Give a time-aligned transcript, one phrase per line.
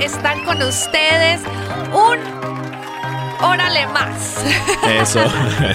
[0.00, 1.40] estar con ustedes.
[1.92, 2.18] Un
[3.44, 4.36] órale más.
[5.00, 5.20] Eso.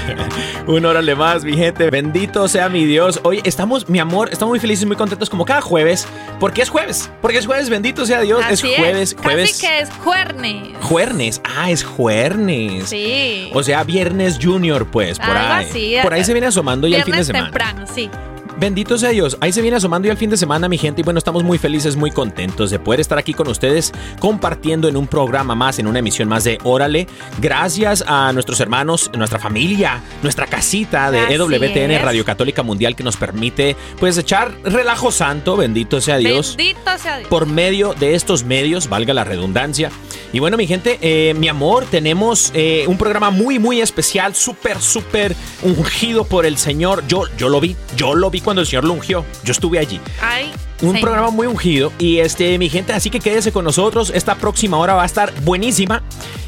[0.68, 1.90] Un órale más, mi gente.
[1.90, 3.20] Bendito sea mi Dios.
[3.24, 6.08] Hoy estamos, mi amor, estamos muy felices y muy contentos como cada jueves.
[6.40, 7.10] Porque es jueves.
[7.22, 8.42] Porque es jueves, bendito sea Dios.
[8.44, 9.62] Así es jueves, Casi jueves.
[9.62, 10.78] que es jueves.
[10.82, 11.42] Juernes.
[11.58, 12.90] Ah, es juernes.
[12.90, 13.50] Sí.
[13.54, 15.66] O sea, viernes junior, pues, por Algo ahí.
[15.70, 15.96] así.
[16.02, 17.46] Por ahí se viene asomando ya el fin de semana.
[17.46, 18.10] temprano, sí.
[18.60, 19.38] Bendito sea Dios.
[19.42, 21.02] Ahí se viene asomando ya el fin de semana, mi gente.
[21.02, 24.96] Y bueno, estamos muy felices, muy contentos de poder estar aquí con ustedes compartiendo en
[24.96, 27.08] un programa más, en una emisión más de Órale.
[27.40, 32.02] Gracias a nuestros hermanos, nuestra familia, nuestra casita de Así EWTN es.
[32.02, 35.58] Radio Católica Mundial que nos permite, pues, echar relajo santo.
[35.58, 36.56] Bendito sea Dios.
[36.56, 37.30] Bendito sea Dios.
[37.30, 39.90] Por medio de estos medios, valga la redundancia.
[40.32, 44.80] Y bueno, mi gente, eh, mi amor, tenemos eh, un programa muy, muy especial, súper,
[44.80, 47.04] súper ungido por el Señor.
[47.08, 49.26] Yo, yo lo vi, yo lo vi cuando el Señor lo ungió.
[49.44, 50.00] Yo estuve allí.
[50.22, 51.02] Ay, Un señor.
[51.02, 51.92] programa muy ungido.
[51.98, 54.12] Y este, mi gente, así que quédese con nosotros.
[54.14, 56.04] Esta próxima hora va a estar buenísima.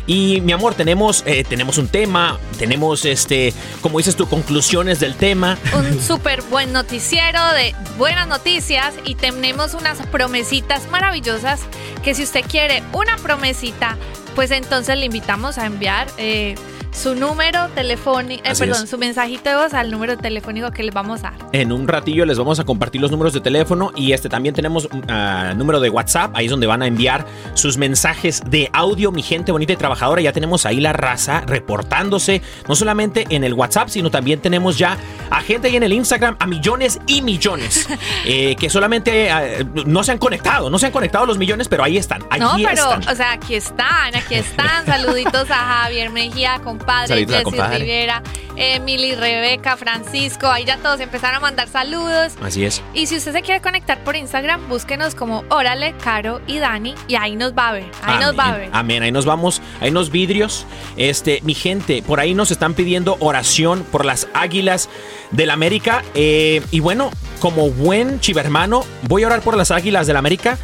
[0.07, 5.15] Y mi amor, tenemos, eh, tenemos un tema, tenemos este, como dices tú, conclusiones del
[5.15, 5.57] tema.
[5.75, 11.61] un súper buen noticiero de buenas noticias y tenemos unas promesitas maravillosas
[12.03, 13.97] que si usted quiere una promesita,
[14.35, 16.53] pues entonces le invitamos a enviar eh,
[16.95, 18.89] su número telefónico, eh, perdón, es.
[18.89, 21.33] su mensajito de voz al número telefónico que les vamos a dar.
[21.51, 24.87] En un ratillo les vamos a compartir los números de teléfono y este también tenemos
[24.91, 29.11] un ah, número de WhatsApp, ahí es donde van a enviar sus mensajes de audio,
[29.11, 30.21] mi gente bonita y trabajadora.
[30.21, 34.97] Ya tenemos ahí la raza reportándose, no solamente en el WhatsApp, sino también tenemos ya
[35.29, 37.89] a gente ahí en el Instagram, a millones y millones,
[38.25, 39.43] eh, que solamente ah,
[39.85, 42.69] no se han conectado, no se han conectado los millones, pero ahí están, no, pero,
[42.69, 43.07] están.
[43.09, 44.85] o sea, aquí están, aquí están.
[44.85, 47.83] Saluditos a Javier Mejía, compadre, Jessy.
[47.83, 48.23] Rivera,
[48.55, 50.47] Emily, Rebeca, Francisco.
[50.47, 52.33] Ahí ya todos empezaron a mandar saludos.
[52.41, 52.81] Así es.
[52.93, 57.15] Y si usted se quiere conectar por Instagram, búsquenos como Órale, Caro y Dani y
[57.15, 57.85] ahí nos va a ver.
[58.03, 58.69] Ahí nos va a ver.
[58.71, 59.03] Amén.
[59.03, 59.61] Ahí nos vamos.
[59.81, 60.65] Ahí nos vidrios.
[60.97, 64.89] Este, mi gente, por ahí nos están pidiendo oración por las águilas
[65.31, 66.03] del América.
[66.13, 70.57] Eh, y bueno, como buen chivermano, voy a orar por las águilas del América.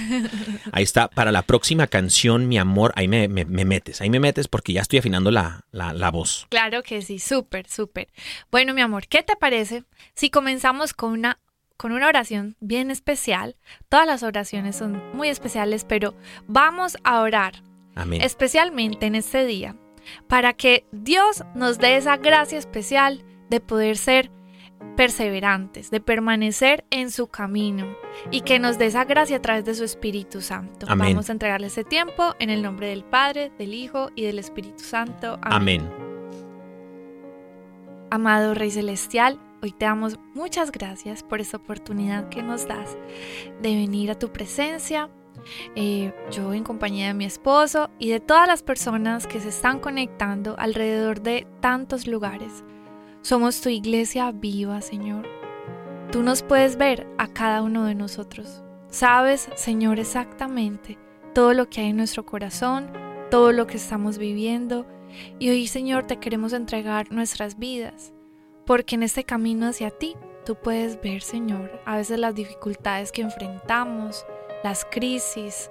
[0.72, 4.20] Ahí está, para la próxima canción, mi amor, ahí me, me- me metes, ahí me
[4.20, 6.46] metes porque ya estoy afinando la, la- la voz.
[6.50, 8.08] Claro que sí, súper, súper.
[8.52, 11.40] Bueno, mi amor, ¿qué te parece si comenzamos con una,
[11.78, 13.56] con una oración bien especial?
[13.90, 16.16] Todas las oraciones son muy especiales, pero
[16.48, 17.64] vamos a orar
[17.96, 18.22] Amén.
[18.22, 19.76] especialmente en este día
[20.28, 24.32] para que Dios nos dé esa gracia especial de poder ser
[24.96, 27.96] perseverantes, de permanecer en su camino
[28.32, 30.86] y que nos dé esa gracia a través de su Espíritu Santo.
[30.90, 31.10] Amén.
[31.10, 34.84] Vamos a entregarle ese tiempo en el nombre del Padre, del Hijo y del Espíritu
[34.84, 35.38] Santo.
[35.42, 35.90] Amén.
[38.12, 42.98] Amado Rey Celestial, hoy te damos muchas gracias por esta oportunidad que nos das
[43.62, 45.10] de venir a tu presencia.
[45.76, 49.80] Eh, yo en compañía de mi esposo y de todas las personas que se están
[49.80, 52.64] conectando alrededor de tantos lugares.
[53.22, 55.28] Somos tu iglesia viva, Señor.
[56.12, 58.64] Tú nos puedes ver a cada uno de nosotros.
[58.90, 60.98] Sabes, Señor, exactamente
[61.36, 62.88] todo lo que hay en nuestro corazón,
[63.30, 64.88] todo lo que estamos viviendo.
[65.38, 68.14] Y hoy, Señor, te queremos entregar nuestras vidas,
[68.66, 70.16] porque en este camino hacia ti,
[70.46, 74.26] tú puedes ver, Señor, a veces las dificultades que enfrentamos,
[74.64, 75.70] las crisis,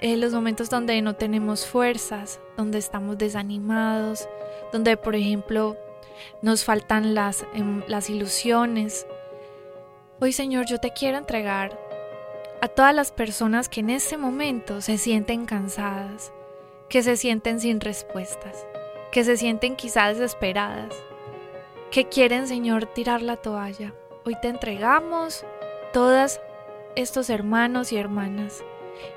[0.00, 4.28] eh, los momentos donde no tenemos fuerzas, donde estamos desanimados,
[4.72, 5.76] donde, por ejemplo,
[6.40, 9.06] nos faltan las, em, las ilusiones.
[10.20, 11.78] Hoy, Señor, yo te quiero entregar
[12.60, 16.32] a todas las personas que en este momento se sienten cansadas,
[16.88, 18.66] que se sienten sin respuestas,
[19.10, 20.94] que se sienten quizás desesperadas,
[21.92, 23.92] que quieren, Señor, tirar la toalla.
[24.24, 25.44] Hoy te entregamos
[25.92, 26.40] todas
[26.96, 28.64] estos hermanos y hermanas.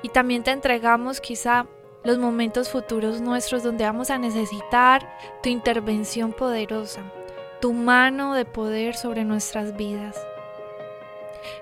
[0.02, 1.66] Y también te entregamos quizá
[2.04, 5.10] los momentos futuros nuestros donde vamos a necesitar
[5.42, 7.00] tu intervención poderosa,
[7.62, 10.14] tu mano de poder sobre nuestras vidas.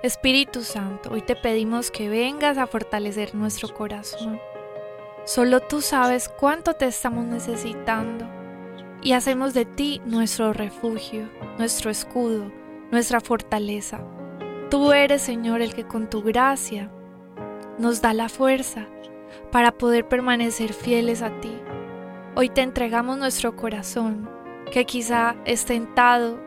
[0.03, 4.41] Espíritu Santo, hoy te pedimos que vengas a fortalecer nuestro corazón.
[5.25, 8.44] Solo tú sabes cuánto te estamos necesitando
[9.05, 11.29] y hacemos de ti nuestro refugio,
[11.59, 12.51] nuestro escudo,
[12.91, 14.01] nuestra fortaleza.
[14.71, 16.91] Tú eres, Señor, el que con tu gracia
[17.79, 18.89] nos da la fuerza
[19.53, 21.53] para poder permanecer fieles a ti.
[22.35, 24.29] Hoy te entregamos nuestro corazón,
[24.73, 26.41] que quizá es tentado,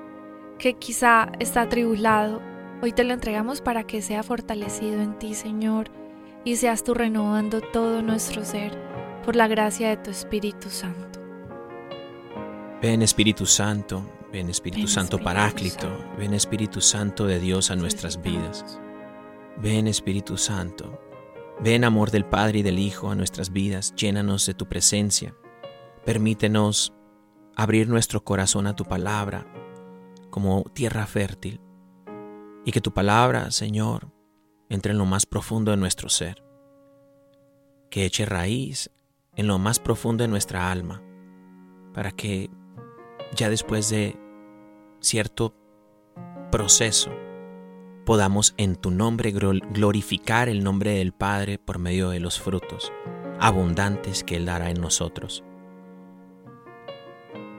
[0.58, 2.42] que quizá está atribulado.
[2.82, 5.92] Hoy te lo entregamos para que sea fortalecido en ti, Señor,
[6.44, 8.76] y seas tú renovando todo nuestro ser
[9.24, 11.17] por la gracia de tu Espíritu Santo.
[12.80, 16.16] Ven Espíritu Santo, ven Espíritu Ven, Santo Espíritu Paráclito, Santo.
[16.16, 18.80] ven Espíritu Santo de Dios a nuestras vidas.
[19.58, 21.02] Ven Espíritu Santo,
[21.60, 25.34] ven amor del Padre y del Hijo a nuestras vidas, llénanos de tu presencia.
[26.06, 26.94] Permítenos
[27.56, 29.48] abrir nuestro corazón a tu palabra
[30.30, 31.60] como tierra fértil
[32.64, 34.12] y que tu palabra, Señor,
[34.70, 36.44] entre en lo más profundo de nuestro ser,
[37.90, 38.92] que eche raíz
[39.36, 41.02] en lo más profundo de nuestra alma,
[41.92, 42.52] para que
[43.36, 44.16] ya después de
[45.00, 45.54] cierto
[46.52, 47.12] proceso
[48.06, 52.92] podamos en tu nombre glo- glorificar el nombre del Padre por medio de los frutos
[53.40, 55.44] abundantes que Él dará en nosotros.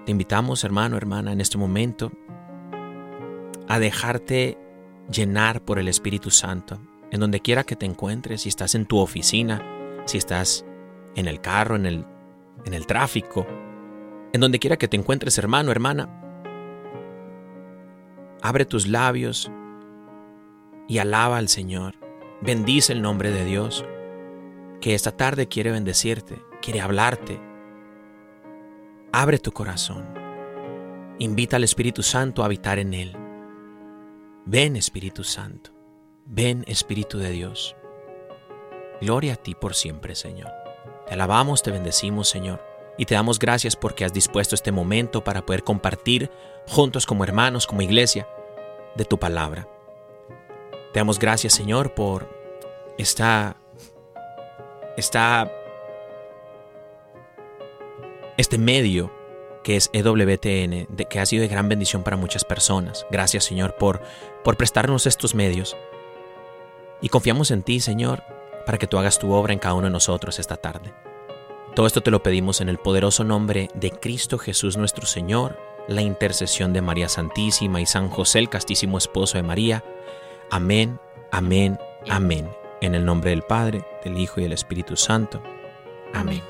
[0.07, 2.11] Te invitamos, hermano, hermana, en este momento
[3.69, 4.59] a dejarte
[5.13, 6.81] llenar por el Espíritu Santo,
[7.11, 9.63] en donde quiera que te encuentres, si estás en tu oficina,
[10.07, 10.65] si estás
[11.15, 12.07] en el carro, en el,
[12.65, 13.47] en el tráfico,
[14.33, 16.09] en donde quiera que te encuentres, hermano, hermana,
[18.43, 19.51] abre tus labios
[20.87, 21.95] y alaba al Señor.
[22.41, 23.85] Bendice el nombre de Dios,
[24.81, 27.41] que esta tarde quiere bendecirte, quiere hablarte.
[29.13, 30.07] Abre tu corazón.
[31.19, 33.17] Invita al Espíritu Santo a habitar en él.
[34.45, 35.73] Ven Espíritu Santo.
[36.27, 37.75] Ven Espíritu de Dios.
[39.01, 40.51] Gloria a ti por siempre, Señor.
[41.07, 42.63] Te alabamos, te bendecimos, Señor,
[42.99, 46.31] y te damos gracias porque has dispuesto este momento para poder compartir
[46.67, 48.29] juntos como hermanos, como iglesia,
[48.97, 49.69] de tu palabra.
[50.93, 52.29] Te damos gracias, Señor, por
[52.99, 53.57] esta,
[54.97, 55.51] esta,
[58.37, 59.13] este medio
[59.63, 63.07] que es EWTN, que ha sido de gran bendición para muchas personas.
[63.11, 64.03] Gracias, Señor, por,
[64.43, 65.77] por prestarnos estos medios.
[67.01, 68.25] Y confiamos en ti, Señor,
[68.67, 70.93] para que tú hagas tu obra en cada uno de nosotros esta tarde.
[71.79, 75.57] Todo esto te lo pedimos en el poderoso nombre de Cristo Jesús nuestro Señor,
[75.87, 79.85] la intercesión de María Santísima y San José, el castísimo esposo de María.
[80.51, 80.99] Amén,
[81.31, 81.79] amén,
[82.11, 82.51] amén.
[82.81, 85.41] En el nombre del Padre, del Hijo y del Espíritu Santo.
[86.13, 86.43] Amén.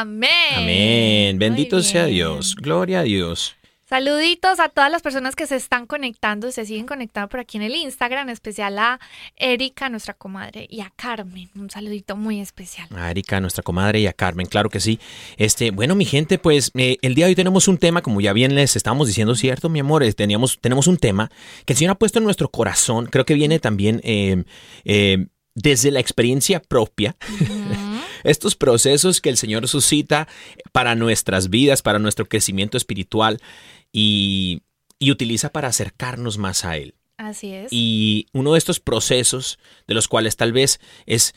[0.00, 0.30] Amén.
[0.56, 1.38] Amén.
[1.38, 2.06] Bendito sea.
[2.06, 2.54] Dios.
[2.54, 3.56] Gloria a Dios.
[3.88, 7.64] Saluditos a todas las personas que se están conectando, se siguen conectando por aquí en
[7.64, 9.00] el Instagram, en especial a
[9.34, 11.48] Erika, nuestra comadre, y a Carmen.
[11.56, 12.86] Un saludito muy especial.
[12.94, 15.00] A Erika, nuestra comadre, y a Carmen, claro que sí.
[15.36, 18.32] Este, bueno, mi gente, pues eh, el día de hoy tenemos un tema, como ya
[18.32, 20.04] bien les estábamos diciendo, ¿cierto, mi amor?
[20.04, 21.30] Eh, Teníamos, tenemos un tema
[21.64, 23.06] que el Señor ha puesto en nuestro corazón.
[23.06, 24.44] Creo que viene también eh,
[24.84, 27.16] eh, desde la experiencia propia.
[28.28, 30.28] Estos procesos que el Señor suscita
[30.72, 33.40] para nuestras vidas, para nuestro crecimiento espiritual
[33.92, 34.62] y,
[34.98, 36.94] y utiliza para acercarnos más a Él.
[37.16, 37.68] Así es.
[37.72, 41.34] Y uno de estos procesos de los cuales tal vez es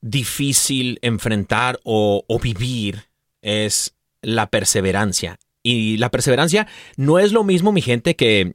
[0.00, 3.04] difícil enfrentar o, o vivir
[3.42, 5.38] es la perseverancia.
[5.62, 6.66] Y la perseverancia
[6.96, 8.54] no es lo mismo, mi gente, que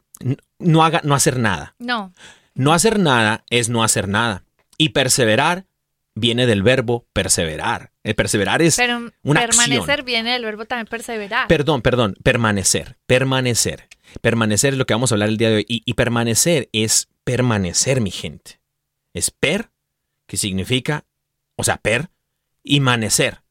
[0.59, 1.75] no, haga, no hacer nada.
[1.79, 2.11] No,
[2.55, 4.43] No hacer nada es no hacer nada.
[4.77, 5.65] Y perseverar
[6.15, 7.91] viene del verbo perseverar.
[8.03, 10.05] El perseverar es pero una permanecer acción.
[10.05, 11.47] viene del verbo también perseverar.
[11.47, 13.87] Perdón, perdón, permanecer, permanecer.
[14.21, 15.65] Permanecer es lo que vamos a hablar el día de hoy.
[15.67, 18.61] Y, y permanecer es permanecer, mi gente.
[19.13, 19.69] Es per,
[20.25, 21.05] que significa,
[21.57, 22.09] o sea, per,
[22.63, 23.41] y manecer,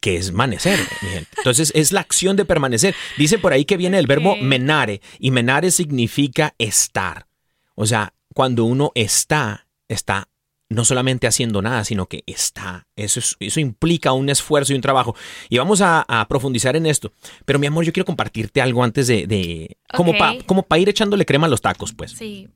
[0.00, 1.30] que es manecer, mi gente.
[1.36, 2.94] Entonces, es la acción de permanecer.
[3.18, 7.26] Dice por ahí que viene el verbo menare, y menare significa estar.
[7.74, 10.28] O sea, cuando uno está, está
[10.70, 12.86] no solamente haciendo nada, sino que está.
[12.96, 15.14] Eso, es- eso implica un esfuerzo y un trabajo.
[15.48, 17.12] Y vamos a, a profundizar en esto.
[17.44, 19.26] Pero mi amor, yo quiero compartirte algo antes de...
[19.26, 22.12] de- como para como pa ir echándole crema a los tacos, pues.
[22.12, 22.48] Sí,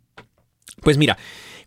[0.82, 1.18] Pues mira,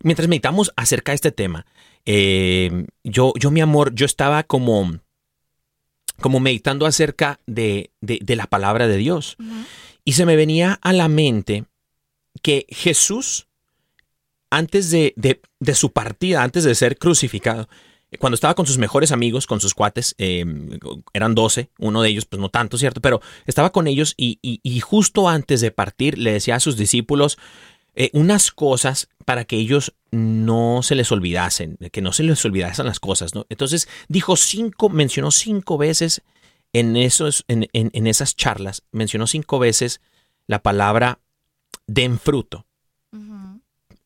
[0.02, 1.64] mientras meditamos acerca de este tema,
[2.04, 4.98] eh, yo, yo, mi amor, yo estaba como,
[6.20, 9.36] como meditando acerca de, de- de la palabra de Dios.
[10.04, 11.64] Y se me venía a la mente
[12.42, 13.46] que Jesús,
[14.52, 17.68] antes de, de- su partida, antes de ser crucificado,
[18.20, 20.44] cuando estaba con sus mejores amigos, con sus cuates, eh,
[21.14, 23.00] eran 12, uno de ellos, pues no tanto, ¿cierto?
[23.00, 27.38] Pero estaba con ellos y justo antes de partir le decía a sus discípulos
[27.94, 32.86] eh, unas cosas para que ellos no se les olvidasen, que no se les olvidasen
[32.86, 33.46] las cosas, ¿no?
[33.50, 36.22] Entonces dijo cinco, mencionó cinco veces
[36.72, 40.00] en, esos, en, en- en esas charlas, mencionó cinco veces
[40.46, 41.18] la palabra
[41.86, 42.66] den fruto.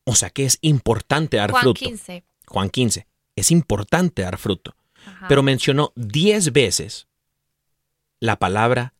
[0.09, 1.79] O sea que es importante dar Juan fruto.
[1.79, 2.23] 15.
[2.47, 3.07] Juan 15.
[3.35, 4.73] Es importante dar fruto.
[5.05, 5.27] Ajá.
[5.27, 7.09] Pero mencionó 10 veces
[8.21, 8.93] la palabra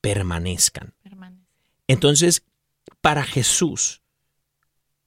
[0.00, 0.94] permanezcan.
[1.02, 1.44] Permanece.
[1.88, 2.44] Entonces,
[3.00, 4.02] para Jesús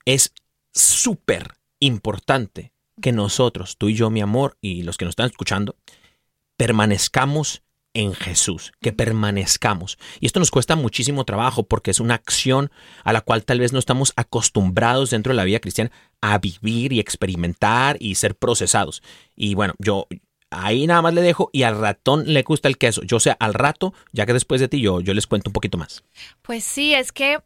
[0.04, 0.34] es
[0.74, 5.76] súper importante que nosotros, tú y yo, mi amor, y los que nos están escuchando,
[6.58, 7.62] permanezcamos
[7.94, 9.98] en Jesús, que permanezcamos.
[10.20, 12.70] Y esto nos cuesta muchísimo trabajo porque es una acción
[13.04, 16.92] a la cual tal vez no estamos acostumbrados dentro de la vida cristiana a vivir
[16.92, 19.02] y experimentar y ser procesados.
[19.36, 20.06] Y bueno, yo
[20.52, 23.02] ahí nada más le dejo y al ratón le gusta el queso.
[23.02, 25.78] Yo sé, al rato, ya que después de ti yo, yo les cuento un poquito
[25.78, 26.04] más.
[26.42, 27.38] Pues sí, es que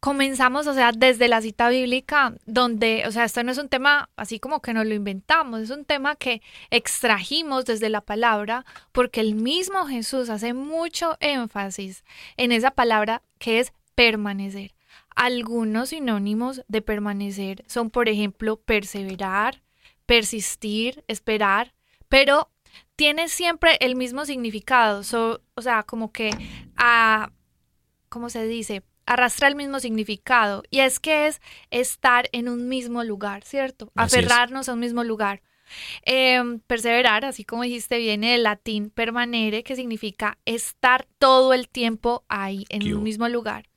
[0.00, 4.10] comenzamos, o sea, desde la cita bíblica, donde, o sea, esto no es un tema
[4.16, 9.20] así como que nos lo inventamos, es un tema que extrajimos desde la palabra, porque
[9.20, 12.04] el mismo Jesús hace mucho énfasis
[12.36, 14.74] en esa palabra que es permanecer.
[15.14, 19.62] Algunos sinónimos de permanecer son, por ejemplo, perseverar,
[20.04, 21.72] persistir, esperar,
[22.08, 22.50] pero
[22.96, 26.30] tiene siempre el mismo significado, so- o sea, como que
[26.76, 27.30] a
[28.08, 28.82] ¿cómo se dice?
[29.04, 30.62] Arrastra el mismo significado.
[30.70, 33.92] Y es que es estar en un mismo lugar, ¿cierto?
[33.94, 34.24] Así es.
[34.24, 35.42] Aferrarnos a un mismo lugar.
[36.04, 42.24] Eh, perseverar, así como dijiste, viene del latín permanere, que significa estar todo el tiempo
[42.28, 43.68] ahí, en un mismo lugar.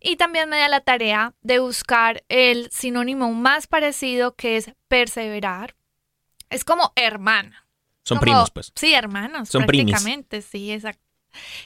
[0.00, 5.74] Y también me da la tarea de buscar el sinónimo más parecido, que es perseverar.
[6.50, 7.66] Es como hermana.
[8.04, 8.72] Son Como- primos, pues.
[8.74, 9.92] Sí, hermanos, Son primis.
[9.92, 11.02] prácticamente, sí, exacto.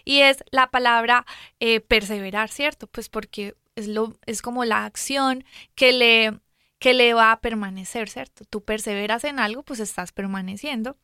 [0.04, 1.24] Y es la palabra
[1.60, 2.86] eh, perseverar, ¿cierto?
[2.86, 6.38] Pues porque es, lo, es como la acción que le,
[6.78, 8.44] que le va a permanecer, ¿cierto?
[8.44, 10.98] Tú perseveras en algo, pues estás permaneciendo.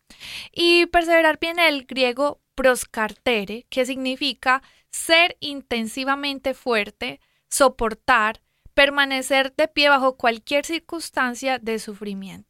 [0.52, 8.42] Y perseverar viene del griego proscartere, que significa ser intensivamente fuerte, soportar,
[8.74, 12.49] permanecer de pie bajo cualquier circunstancia de sufrimiento.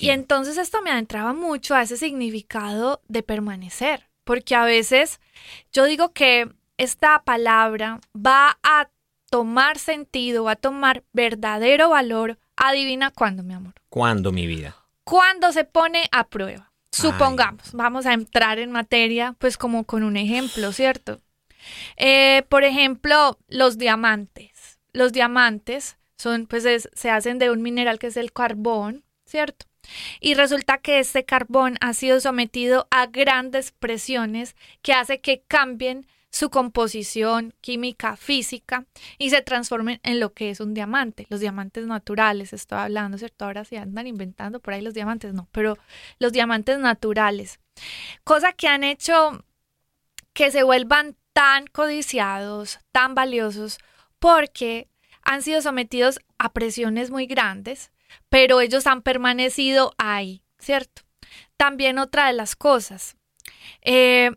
[0.00, 5.20] Y entonces esto me adentraba mucho a ese significado de permanecer, porque a veces
[5.72, 8.88] yo digo que esta palabra va a
[9.30, 14.76] tomar sentido, va a tomar verdadero valor, adivina cuándo, mi amor, ¿Cuándo, mi vida?
[15.04, 16.72] cuando se pone a prueba.
[16.90, 21.20] Supongamos, vamos a entrar en materia, pues como con un ejemplo, ¿cierto?
[21.96, 24.78] Eh, por ejemplo, los diamantes.
[24.92, 29.66] Los diamantes son, pues es- se hacen de un mineral que es el carbón, ¿cierto?
[30.20, 36.06] Y resulta que este carbón ha sido sometido a grandes presiones que hace que cambien
[36.30, 38.84] su composición química, física
[39.16, 41.26] y se transformen en lo que es un diamante.
[41.30, 43.44] Los diamantes naturales, estoy hablando, ¿cierto?
[43.44, 45.78] Ahora se andan inventando por ahí los diamantes, no, pero
[46.18, 47.60] los diamantes naturales.
[48.24, 49.44] Cosa que han hecho
[50.34, 53.78] que se vuelvan tan codiciados, tan valiosos,
[54.18, 54.88] porque
[55.22, 57.90] han sido sometidos a presiones muy grandes,
[58.28, 61.02] pero ellos han permanecido ahí, ¿cierto?
[61.56, 63.16] También otra de las cosas,
[63.82, 64.30] eh,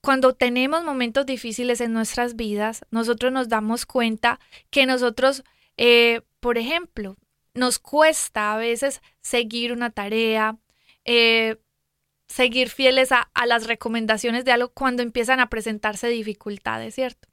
[0.00, 4.38] cuando tenemos momentos difíciles en nuestras vidas, nosotros nos damos cuenta
[4.70, 5.44] que nosotros,
[5.78, 7.16] eh, por ejemplo,
[7.54, 10.58] nos cuesta a veces seguir una tarea,
[11.04, 11.56] eh,
[12.28, 17.28] seguir fieles a, a las recomendaciones de algo cuando empiezan a presentarse dificultades, ¿cierto?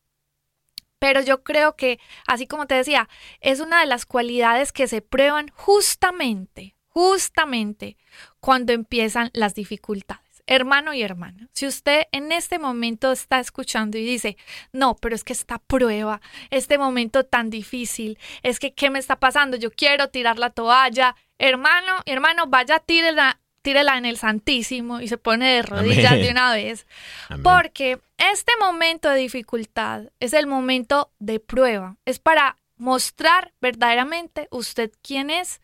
[1.02, 5.02] Pero yo creo que, así como te decía, es una de las cualidades que se
[5.02, 7.98] prueban justamente, justamente
[8.40, 14.06] cuando empiezan las dificultades hermano y hermana, si usted en este momento está escuchando y
[14.06, 14.38] dice,
[14.72, 19.20] no, pero es que esta prueba, este momento tan difícil, es que, ¿qué me está
[19.20, 19.58] pasando?
[19.58, 21.16] Yo quiero tirar la toalla.
[21.38, 26.24] Hermano, hermano, vaya, tírela, tírela en el Santísimo y se pone de rodillas Amén.
[26.24, 26.88] de una vez.
[27.30, 27.44] Amén.
[27.44, 31.98] Porque este momento de dificultad es el momento de prueba.
[32.06, 35.62] Es para mostrar verdaderamente usted quién es,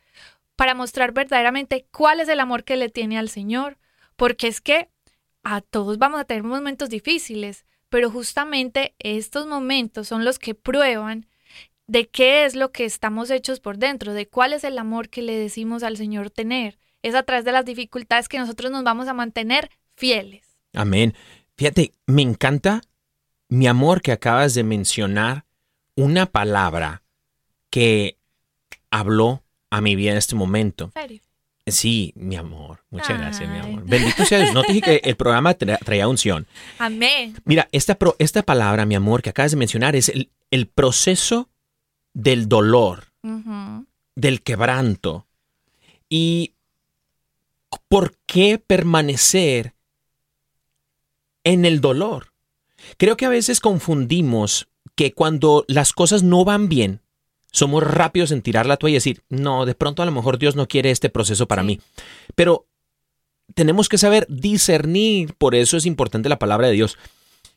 [0.56, 3.78] para mostrar verdaderamente cuál es el amor que le tiene al Señor.
[4.16, 4.90] Porque es que
[5.44, 11.28] a todos vamos a tener momentos difíciles, pero justamente estos momentos son los que prueban
[11.88, 15.22] de qué es lo que estamos hechos por dentro, de cuál es el amor que
[15.22, 16.78] le decimos al Señor tener.
[17.08, 20.44] Es a través de las dificultades que nosotros nos vamos a mantener fieles.
[20.74, 21.14] Amén.
[21.56, 22.82] Fíjate, me encanta
[23.50, 25.46] mi amor que acabas de mencionar
[25.96, 27.02] una palabra
[27.70, 28.18] que
[28.92, 30.86] habló a mi vida en este momento.
[30.96, 31.22] ¿En serio?
[31.66, 32.84] Sí, mi amor.
[32.90, 33.84] Muchas gracias, mi amor.
[33.86, 34.54] Bendito sea Dios.
[34.54, 36.48] No te dije que el programa tra- traía unción.
[36.78, 37.36] Amén.
[37.44, 41.50] Mira, esta, pro- esta palabra, mi amor, que acabas de mencionar es el, el proceso
[42.14, 43.06] del dolor,
[44.16, 45.26] del quebranto.
[46.10, 46.54] ¿Y
[47.90, 49.74] por qué permanecer
[51.44, 52.34] en el dolor?
[52.98, 57.02] Creo que a veces confundimos que cuando las cosas no van bien,
[57.52, 60.56] somos rápidos en tirar la toalla y decir, no, de pronto a lo mejor Dios
[60.56, 61.68] no quiere este proceso para Sí.
[61.68, 61.80] mí.
[62.36, 62.68] Pero
[63.56, 66.98] tenemos que saber discernir, por eso es importante la palabra de Dios.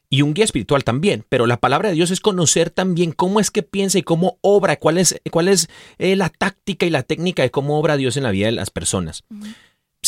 [0.08, 3.50] Y un guía espiritual también, pero la palabra de Dios es conocer también cómo es
[3.50, 7.42] que piensa y cómo obra, cuál es, cuál es eh, la táctica y la técnica
[7.42, 9.22] de cómo obra Dios en la vida de las personas.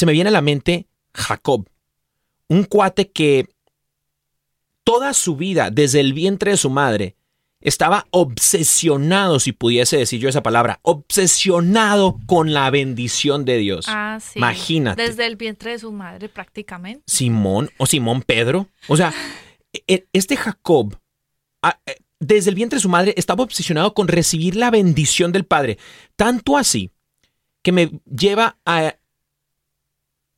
[0.02, 1.68] Se me viene a la mente Jacob,
[2.48, 3.46] un cuate que
[4.82, 7.14] toda su vida, desde el vientre de su madre,
[7.60, 13.84] estaba obsesionado, si pudiese decir yo esa palabra, obsesionado con la bendición de Dios.
[13.86, 14.40] Ah, sí.
[14.40, 15.00] Imagínate.
[15.00, 17.04] Desde el vientre de su madre, prácticamente.
[17.06, 18.66] Simón o Simón Pedro.
[18.88, 19.14] O sea,
[19.86, 20.98] e- este Jacob,
[21.86, 25.78] eh, desde el vientre de su madre, estaba obsesionado con recibir la bendición del Padre.
[26.16, 26.90] Tanto así
[27.62, 28.96] que me lleva a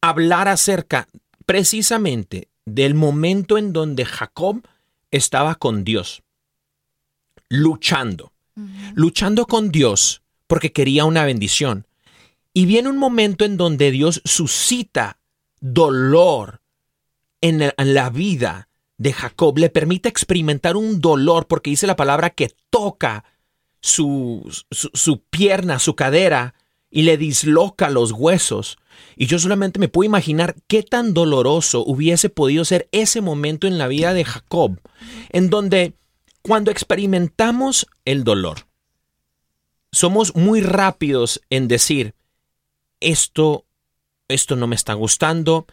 [0.08, 1.08] hablar acerca
[1.46, 4.66] precisamente del momento en donde Jacob
[5.10, 6.22] estaba con Dios,
[7.48, 8.32] luchando,
[8.94, 11.86] luchando con Dios porque quería una bendición.
[12.52, 15.18] Y viene un momento en donde Dios suscita
[15.60, 16.60] dolor
[17.40, 21.96] en la- en la vida de Jacob, le permite experimentar un dolor porque dice la
[21.96, 23.24] palabra que toca
[23.80, 26.54] su, su, su pierna, su cadera
[26.90, 28.78] y le disloca los huesos.
[29.16, 33.78] Y yo solamente me puedo imaginar qué tan doloroso hubiese podido ser ese momento en
[33.78, 34.80] la vida de Jacob,
[35.30, 35.94] en donde
[36.42, 38.66] cuando experimentamos el dolor,
[39.92, 42.14] somos muy rápidos en decir,
[43.00, 43.64] esto,
[44.28, 45.66] esto no me está gustando,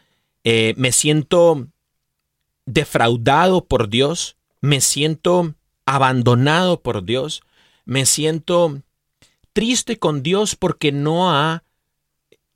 [0.43, 1.67] eh, me siento
[2.65, 5.55] defraudado por Dios, me siento
[5.85, 7.41] abandonado por Dios,
[7.85, 8.81] me siento
[9.53, 11.63] triste con Dios porque no ha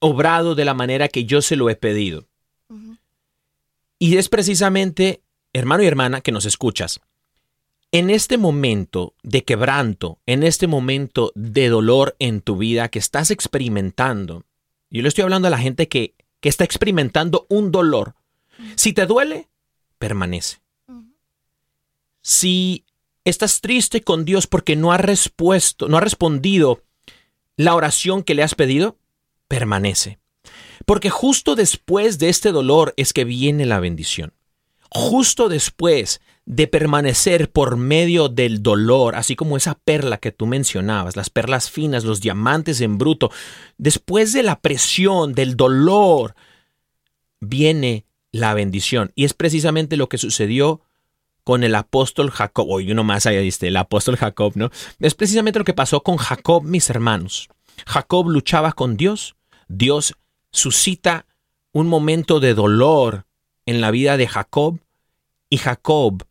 [0.05, 2.27] obrado de la manera que yo se lo he pedido.
[3.97, 6.99] Y es precisamente, hermano y hermana, que nos escuchas.
[7.91, 13.31] En este momento de quebranto, en este momento de dolor en tu vida que estás
[13.31, 14.43] experimentando,
[14.91, 18.13] yo le estoy hablando a la gente que, que está experimentando un dolor.
[18.75, 19.49] Si te duele,
[19.97, 20.59] permanece.
[22.21, 22.85] Si
[23.23, 26.83] estás triste con Dios porque no ha respuesto, no ha respondido
[27.57, 28.97] la oración que le has pedido,
[29.47, 30.19] permanece.
[30.86, 34.34] Porque justo después de este dolor es que viene la bendición.
[34.89, 41.15] Justo después de permanecer por medio del dolor, así como esa perla que tú mencionabas,
[41.15, 43.31] las perlas finas, los diamantes en bruto,
[43.77, 46.36] después de la presión, del dolor,
[47.41, 49.12] viene la bendición.
[49.15, 50.81] Y es precisamente lo que sucedió
[51.43, 54.71] con el apóstol Jacob, o uno más allá el apóstol Jacob, ¿no?
[54.99, 57.49] Es precisamente lo que pasó con Jacob, mis hermanos.
[57.85, 59.35] Jacob luchaba con Dios,
[59.67, 60.15] Dios
[60.51, 61.25] suscita
[61.71, 63.25] un momento de dolor
[63.65, 64.79] en la vida de Jacob
[65.49, 66.25] y Jacob,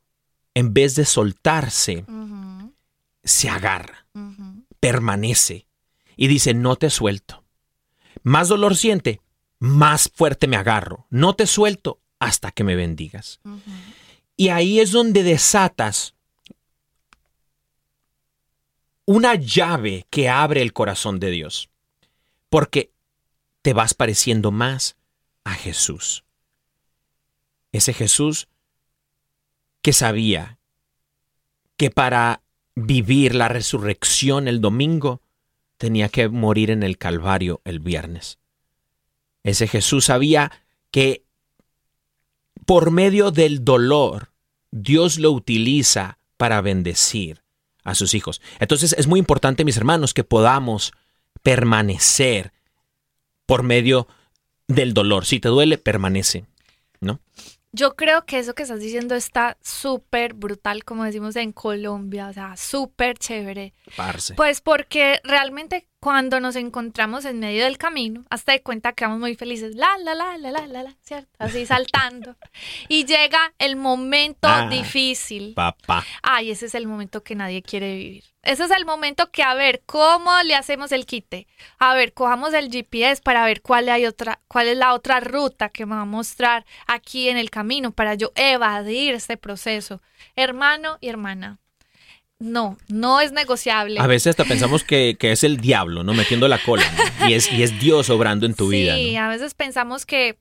[0.55, 2.05] en vez de soltarse,
[3.23, 4.07] se agarra,
[4.81, 5.67] permanece
[6.17, 7.45] y dice, no te suelto.
[8.23, 9.21] Más dolor siente,
[9.59, 11.07] más fuerte me agarro.
[11.11, 13.41] No te suelto hasta que me bendigas.
[14.37, 16.14] Y ahí es donde desatas
[19.07, 21.71] una llave que abre el corazón de Dios.
[22.49, 22.93] Porque
[23.63, 24.97] te vas pareciendo más
[25.45, 26.25] a Jesús.
[27.73, 28.49] Ese Jesús
[29.83, 30.59] que sabía
[31.77, 32.43] que para
[32.75, 35.21] vivir la resurrección el domingo
[35.77, 38.39] tenía que morir en el Calvario el viernes.
[39.43, 40.51] Ese Jesús sabía
[40.91, 41.25] que
[42.65, 44.33] por medio del dolor
[44.71, 47.44] Dios lo utiliza para bendecir
[47.85, 48.41] a sus hijos.
[48.59, 50.93] Entonces es muy importante, mis hermanos, que podamos
[51.43, 52.53] permanecer
[53.47, 54.09] por medio
[54.67, 55.27] del dolor.
[55.27, 56.47] Si te duele, permanece.
[57.01, 57.21] ¿No?
[57.73, 62.33] Yo creo que eso que estás diciendo está súper brutal, como decimos en Colombia, o
[62.33, 63.75] sea, súper chévere.
[63.97, 64.35] Parce.
[64.35, 69.21] Pues porque realmente cuando nos encontramos en medio del camino, hasta de cuenta que vamos
[69.21, 71.31] muy felices, la, la, la, la, la, la, la, ¿cierto?
[71.39, 72.37] Así saltando.
[72.89, 74.69] Y llega el momento Ah.
[74.69, 75.55] difícil.
[75.55, 76.05] Papá.
[76.23, 78.25] Ay, ese es el momento que nadie quiere vivir.
[78.43, 81.47] Ese es el momento que, a ver, ¿cómo le hacemos el quite?
[81.79, 85.71] A ver, cojamos el GPS para ver cuál, hay otra, cuál es la otra ruta
[85.71, 90.03] que me va a mostrar aquí en el camino para yo evadir este proceso.
[90.37, 91.61] Hermano y hermana,
[92.45, 93.99] no, no es negociable.
[93.99, 96.13] A veces hasta pensamos que, que es el diablo, ¿no?
[96.13, 96.85] Metiendo la cola.
[97.19, 97.29] ¿no?
[97.29, 98.95] Y, es, y es Dios obrando en tu vida.
[98.95, 99.23] Sí, ¿no?
[99.23, 100.39] a veces pensamos que,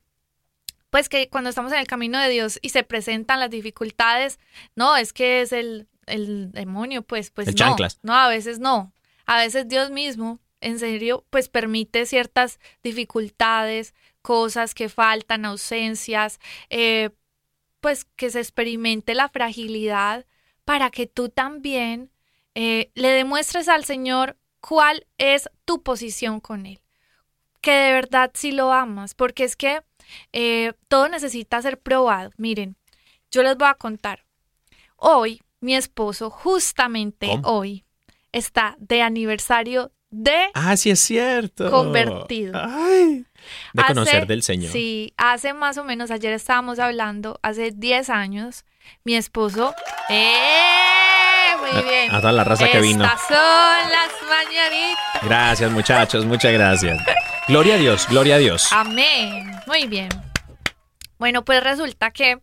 [0.90, 4.38] pues que cuando estamos en el camino de Dios y se presentan las dificultades,
[4.76, 7.58] no, es que es el, el demonio, pues, pues El no.
[7.58, 7.98] chanclas.
[8.02, 8.92] No, a veces no.
[9.24, 16.38] A veces Dios mismo, en serio, pues permite ciertas dificultades, cosas que faltan, ausencias,
[16.68, 17.10] eh,
[17.80, 20.26] pues que se experimente la fragilidad
[20.64, 22.10] para que tú también
[22.54, 26.80] eh, le demuestres al Señor cuál es tu posición con Él.
[27.60, 29.82] Que de verdad sí lo amas, porque es que
[30.32, 32.30] eh, todo necesita ser probado.
[32.36, 32.76] Miren,
[33.30, 34.24] yo les voy a contar.
[34.96, 37.48] Hoy, mi esposo, justamente ¿Cómo?
[37.48, 37.84] hoy,
[38.32, 41.70] está de aniversario de Ah, sí es cierto.
[41.70, 42.52] Convertido.
[42.54, 43.26] Ay.
[43.72, 44.70] De Hace- conocer del Señor.
[44.72, 48.64] Sí, hace más o menos, ayer estábamos hablando, hace 10 años,
[49.04, 49.74] mi esposo.
[50.08, 51.50] ¡Eh!
[51.60, 52.14] Muy bien.
[52.14, 53.04] a toda la raza que vino.
[53.04, 55.22] Estas son las mañanitas.
[55.22, 56.24] Gracias, muchachos.
[56.26, 56.98] Muchas gracias.
[57.48, 58.72] Gloria a Dios, gloria a Dios.
[58.72, 59.50] Amén.
[59.66, 60.08] Muy bien.
[61.18, 62.40] Bueno, pues resulta que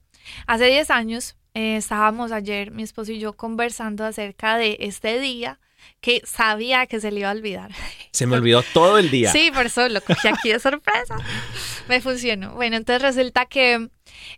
[0.48, 5.60] hace 10 años eh, estábamos ayer, mi esposo y yo, conversando acerca de este día
[6.00, 7.72] que sabía que se le iba a olvidar.
[8.12, 9.32] Se me olvidó todo el día.
[9.32, 11.16] Sí, por eso lo cogí aquí de sorpresa.
[11.88, 12.54] Me funcionó.
[12.54, 13.90] Bueno, entonces resulta que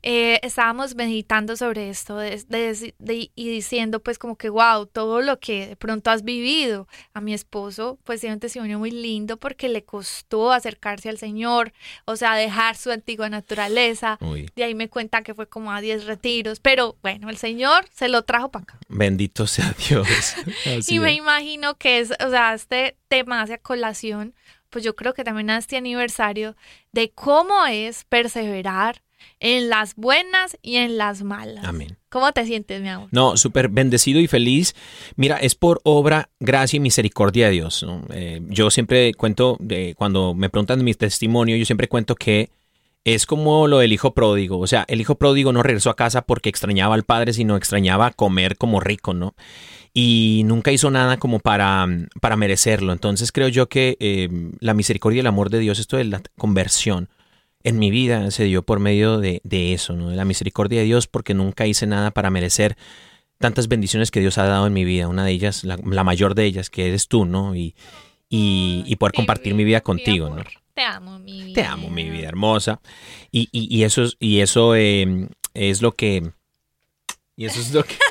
[0.01, 5.21] eh, estábamos meditando sobre esto de- de- de- y diciendo pues como que wow, todo
[5.21, 6.87] lo que de pronto has vivido.
[7.13, 11.73] A mi esposo pues tiene un testimonio muy lindo porque le costó acercarse al Señor,
[12.05, 14.17] o sea, dejar su antigua naturaleza.
[14.21, 17.85] Uy, De ahí me cuenta que fue como a 10 retiros, pero bueno, el Señor
[17.93, 18.79] se lo trajo para acá.
[18.89, 20.07] bendito sea Dios.
[20.87, 21.17] Y me es.
[21.17, 24.33] imagino que es, o sea, este tema hace colación,
[24.69, 26.55] pues yo creo que también a este aniversario
[26.91, 29.03] de cómo es perseverar
[29.39, 31.65] en las buenas y en las malas.
[31.65, 31.97] Amén.
[32.09, 33.09] ¿Cómo te sientes, mi amor?
[33.11, 34.75] No, súper bendecido y feliz.
[35.15, 37.83] Mira, es por obra, gracia y misericordia de Dios.
[37.83, 38.03] ¿no?
[38.11, 42.49] Eh, yo siempre cuento, de, cuando me preguntan mi testimonio, yo siempre cuento que
[43.03, 44.59] es como lo del hijo pródigo.
[44.59, 48.11] O sea, el hijo pródigo no regresó a casa porque extrañaba al padre, sino extrañaba
[48.11, 49.35] comer como rico, ¿no?
[49.93, 51.87] Y nunca hizo nada como para,
[52.21, 52.93] para merecerlo.
[52.93, 56.21] Entonces creo yo que eh, la misericordia y el amor de Dios, esto de la
[56.37, 57.09] conversión,
[57.63, 60.09] en mi vida se dio por medio de, de eso, ¿no?
[60.09, 62.77] De la misericordia de Dios, porque nunca hice nada para merecer
[63.37, 65.07] tantas bendiciones que Dios ha dado en mi vida.
[65.07, 67.55] Una de ellas, la, la mayor de ellas, que eres tú, ¿no?
[67.55, 67.75] Y,
[68.29, 70.43] y, y poder compartir mi vida contigo, ¿no?
[70.73, 71.53] Te amo, mi vida.
[71.53, 72.81] Te amo, mi vida hermosa.
[73.31, 76.31] Y, y, y eso es, y eso eh, es lo que.
[77.35, 77.95] Y eso es lo que.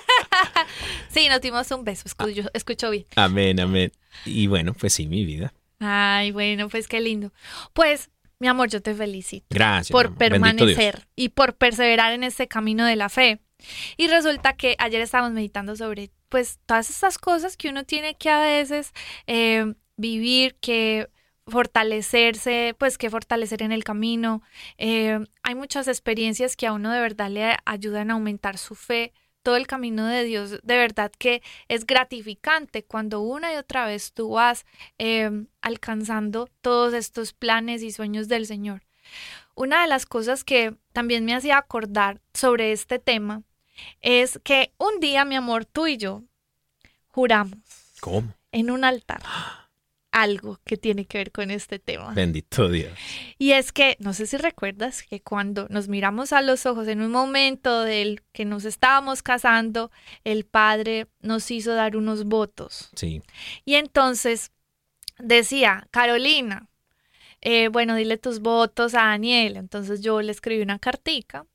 [1.10, 3.04] Sí, nos dimos un beso, escucho, escucho bien.
[3.16, 3.92] Amén, amén.
[4.24, 5.52] Y bueno, pues sí, mi vida.
[5.78, 7.32] Ay, bueno, pues qué lindo.
[7.74, 8.08] Pues,
[8.42, 9.46] mi amor, yo te felicito.
[9.50, 9.92] Gracias.
[9.92, 13.40] por permanecer y por perseverar en este camino de la fe.
[13.96, 18.30] Y resulta que ayer estábamos meditando sobre pues todas estas cosas que uno tiene que
[18.30, 18.90] a veces
[19.28, 21.08] eh, vivir, que
[21.46, 24.42] fortalecerse, pues que fortalecer en el camino.
[24.76, 29.12] Eh, hay muchas experiencias que a uno de verdad le ayudan a aumentar su fe,
[29.42, 34.12] todo el camino de Dios, de verdad que es gratificante cuando una y otra vez
[34.12, 34.64] tú vas
[34.98, 38.82] eh, alcanzando todos estos planes y sueños del Señor.
[39.54, 43.42] Una de las cosas que también me hacía acordar sobre este tema
[44.00, 46.22] es que un día, mi amor, tú y yo
[47.08, 47.58] juramos
[48.00, 48.34] ¿Cómo?
[48.52, 49.22] en un altar
[50.12, 52.12] algo que tiene que ver con este tema.
[52.12, 52.92] Bendito Dios.
[53.38, 57.00] Y es que, no sé si recuerdas que cuando nos miramos a los ojos en
[57.00, 59.90] un momento del que nos estábamos casando,
[60.24, 62.90] el Padre nos hizo dar unos votos.
[62.94, 63.22] Sí.
[63.64, 64.52] Y entonces
[65.18, 66.68] decía, Carolina,
[67.40, 69.56] eh, bueno, dile tus votos a Daniel.
[69.56, 71.46] Entonces yo le escribí una cartica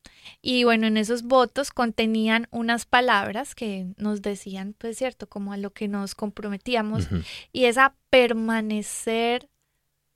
[0.41, 5.57] y bueno, en esos votos contenían unas palabras que nos decían, pues cierto, como a
[5.57, 7.07] lo que nos comprometíamos
[7.51, 9.49] y esa permanecer,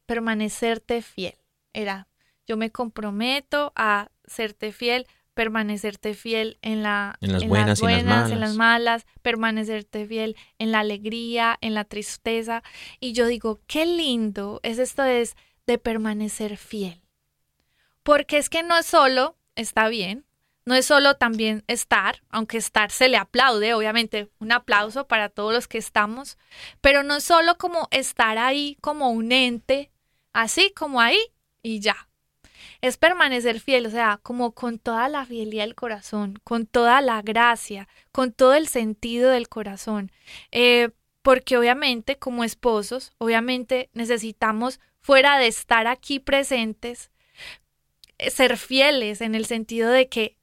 [0.06, 1.36] permanecerte fiel.
[1.74, 2.08] Era,
[2.46, 7.92] yo me comprometo a serte fiel, permanecerte fiel en, la, En las buenas y en
[7.92, 8.58] las buenas, en las malas.
[8.58, 12.64] malas, permanecerte fiel en la alegría, en la tristeza.
[13.00, 17.02] Y yo digo, qué lindo es esto es de permanecer fiel.
[18.04, 20.26] Porque es que no es solo, está bien,
[20.66, 25.54] no es solo también estar, aunque estar se le aplaude, obviamente, un aplauso para todos
[25.54, 26.38] los que estamos,
[26.82, 29.92] pero no es solo como estar ahí como un ente,
[30.34, 31.20] así como ahí
[31.64, 32.08] y ya.
[32.82, 37.22] Es permanecer fiel, o sea, como con toda la fidelidad del corazón, con toda la
[37.24, 40.12] gracia, con todo el sentido del corazón.
[40.52, 40.90] Eh,
[41.24, 47.12] porque obviamente como esposos, obviamente necesitamos, fuera de estar aquí presentes,
[48.30, 50.38] ser fieles en el sentido de que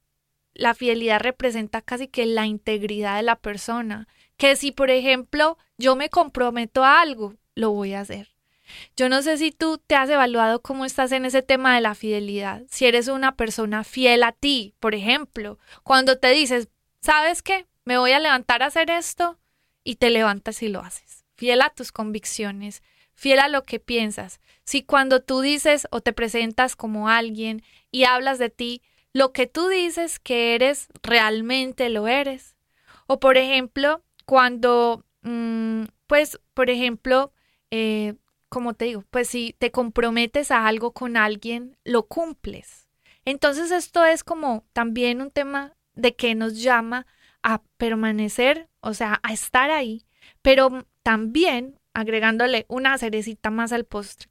[0.53, 4.07] la fidelidad representa casi que la integridad de la persona.
[4.37, 8.29] Que si, por ejemplo, yo me comprometo a algo, lo voy a hacer.
[8.95, 11.95] Yo no sé si tú te has evaluado cómo estás en ese tema de la
[11.95, 12.63] fidelidad.
[12.69, 16.69] Si eres una persona fiel a ti, por ejemplo, cuando te dices,
[17.01, 17.67] ¿sabes qué?
[17.85, 19.39] Me voy a levantar a hacer esto
[19.83, 21.25] y te levantas y lo haces.
[21.35, 22.83] Fiel a tus convicciones,
[23.19, 24.39] fiel a lo que piensas.
[24.63, 29.45] Si cuando tú dices o te presentas como alguien y hablas de ti, lo que
[29.45, 32.55] tú dices que eres, realmente lo eres.
[33.07, 37.33] O por ejemplo, cuando, mm, pues, por ejemplo,
[37.71, 38.15] eh,
[38.47, 42.87] como te digo, pues si te comprometes a algo con alguien, lo cumples.
[43.25, 47.05] Entonces esto es como también un tema de que nos llama
[47.43, 50.05] a permanecer, o sea, a estar ahí,
[50.41, 54.29] pero también agregándole una cerecita más al postre,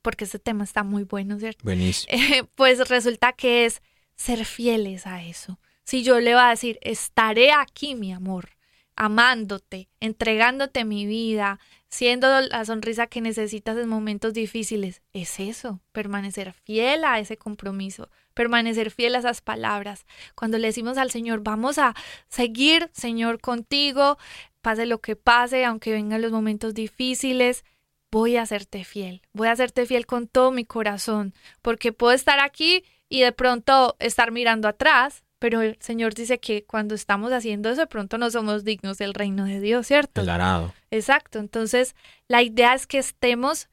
[0.00, 1.62] porque este tema está muy bueno, ¿cierto?
[1.64, 2.12] Buenísimo.
[2.16, 3.82] Eh, pues resulta que es
[4.16, 5.58] ser fieles a eso.
[5.84, 8.50] Si yo le voy a decir, estaré aquí, mi amor,
[8.96, 16.52] amándote, entregándote mi vida, siendo la sonrisa que necesitas en momentos difíciles, es eso, permanecer
[16.52, 20.06] fiel a ese compromiso, permanecer fiel a esas palabras.
[20.34, 21.94] Cuando le decimos al Señor, vamos a
[22.28, 24.18] seguir, Señor, contigo,
[24.62, 27.64] pase lo que pase, aunque vengan los momentos difíciles,
[28.10, 32.40] voy a hacerte fiel, voy a hacerte fiel con todo mi corazón, porque puedo estar
[32.40, 37.70] aquí y de pronto estar mirando atrás, pero el Señor dice que cuando estamos haciendo
[37.70, 40.20] eso, de pronto no somos dignos del reino de Dios, ¿cierto?
[40.20, 40.72] El arado.
[40.90, 41.96] Exacto, entonces
[42.28, 43.68] la idea es que estemos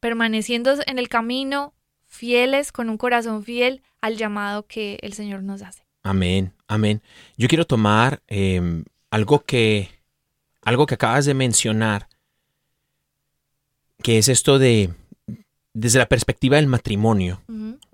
[0.00, 1.74] permaneciendo en el camino,
[2.06, 5.84] fieles, con un corazón fiel al llamado que el Señor nos hace.
[6.04, 7.02] Amén, amén.
[7.36, 9.97] Yo quiero tomar eh, algo que
[10.68, 12.08] algo que acabas de mencionar,
[14.02, 14.90] que es esto de
[15.74, 17.42] desde la perspectiva del matrimonio,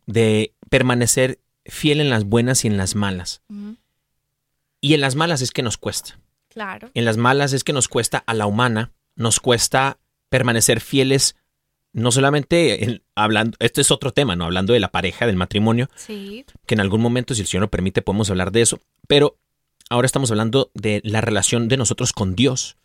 [0.07, 3.43] de permanecer fiel en las buenas y en las malas.
[4.81, 6.19] Y en las malas es que nos cuesta.
[6.49, 11.37] Claro, En las malas es que nos cuesta a la humana, nos cuesta permanecer fieles,
[11.93, 14.45] no solamente en- hablando, esto es otro tema, ¿no?
[14.45, 17.71] Hablando de la pareja, del matrimonio, sí, que en algún momento, si el Señor lo
[17.71, 19.37] permite, podemos hablar de eso, pero
[19.91, 22.77] ahora estamos hablando de la relación de nosotros con Dios.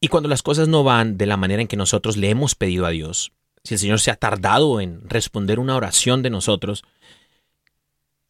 [0.00, 2.86] Y cuando las cosas no van de la manera en que nosotros le hemos pedido
[2.86, 3.32] a Dios,
[3.64, 6.84] si el Señor se ha tardado en responder una oración de nosotros,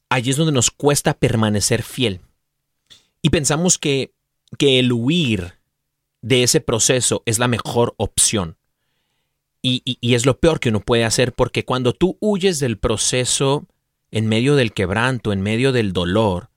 [0.09, 2.20] allí es donde nos cuesta permanecer fiel.
[3.22, 4.12] Y pensamos que,
[4.59, 5.54] que el huir
[6.22, 8.56] de ese proceso es la mejor opción.
[9.62, 12.78] Y, y- y es lo peor que uno puede hacer porque cuando tú huyes del
[12.78, 13.66] proceso
[14.12, 16.50] en medio del quebranto, en medio del dolor,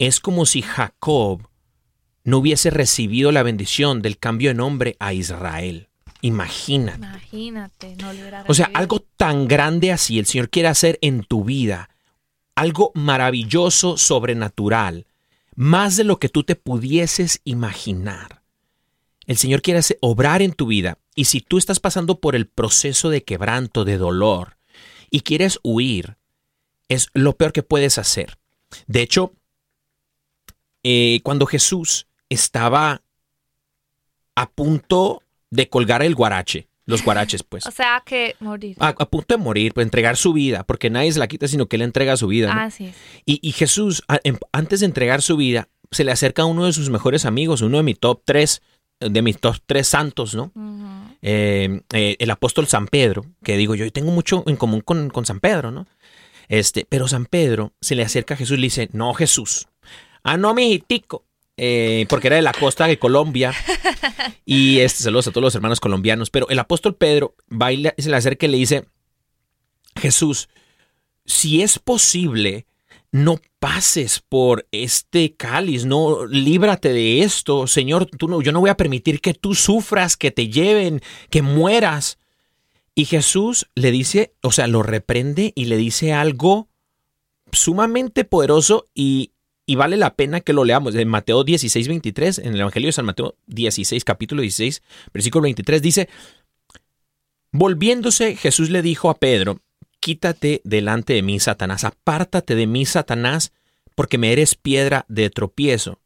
[0.00, 1.46] es como si Jacob
[2.24, 5.88] no hubiese recibido la bendición del cambio de nombre a Israel.
[6.22, 6.98] Imagínate.
[6.98, 8.10] imagínate, no
[8.48, 11.90] O sea, algo tan grande así el Señor quiere hacer en tu vida,
[12.54, 15.06] algo maravilloso, sobrenatural,
[15.54, 18.42] más de lo que tú te pudieses imaginar.
[19.26, 22.46] El Señor quiere hacer- obrar en tu vida y si tú estás pasando por el
[22.46, 24.56] proceso de quebranto, de dolor,
[25.10, 26.16] y quieres huir,
[26.88, 28.38] es lo peor que puedes hacer.
[28.86, 29.34] De hecho,
[30.82, 33.02] eh, cuando Jesús estaba
[34.34, 37.66] a punto de colgar el guarache, los guaraches, pues.
[37.66, 38.76] O sea que morir.
[38.80, 41.66] A, a punto de morir, pues entregar su vida, porque nadie se la quita, sino
[41.66, 42.54] que él entrega su vida.
[42.54, 42.60] ¿no?
[42.60, 42.94] Así es.
[43.26, 44.20] Y, y Jesús, a-
[44.52, 47.78] antes de entregar su vida, se le acerca a uno de sus mejores amigos, uno
[47.78, 48.62] de mis top tres,
[49.00, 50.52] de mis top tres santos, ¿no?
[51.22, 55.26] Eh, eh, el apóstol San Pedro, que digo yo, tengo mucho en común con, con
[55.26, 55.86] San Pedro, ¿no?
[56.48, 59.68] Este, pero San Pedro se le acerca a Jesús y le dice, no, Jesús,
[60.22, 61.24] ah, no, mijitico,
[61.56, 63.52] eh, porque era de la costa de Colombia.
[64.44, 66.30] Y este, saludos a todos los hermanos colombianos.
[66.30, 68.86] Pero el apóstol Pedro va y se le acerca y le dice,
[69.96, 70.48] Jesús,
[71.24, 72.66] si es posible,
[73.12, 78.70] no pases por este cáliz, no líbrate de esto, Señor, tú no, yo no voy
[78.70, 82.18] a permitir que tú sufras, que te lleven, que mueras.
[82.94, 86.68] Y Jesús le dice, o sea, lo reprende y le dice algo
[87.52, 89.32] sumamente poderoso y,
[89.70, 90.96] y vale la pena que lo leamos.
[90.96, 94.82] En Mateo 16, 23, en el Evangelio de San Mateo 16, capítulo 16,
[95.14, 96.08] versículo 23, dice,
[97.52, 99.60] volviéndose, Jesús le dijo a Pedro,
[100.00, 103.52] quítate delante de mí, Satanás, apártate de mí, Satanás,
[103.94, 106.00] porque me eres piedra de tropiezo,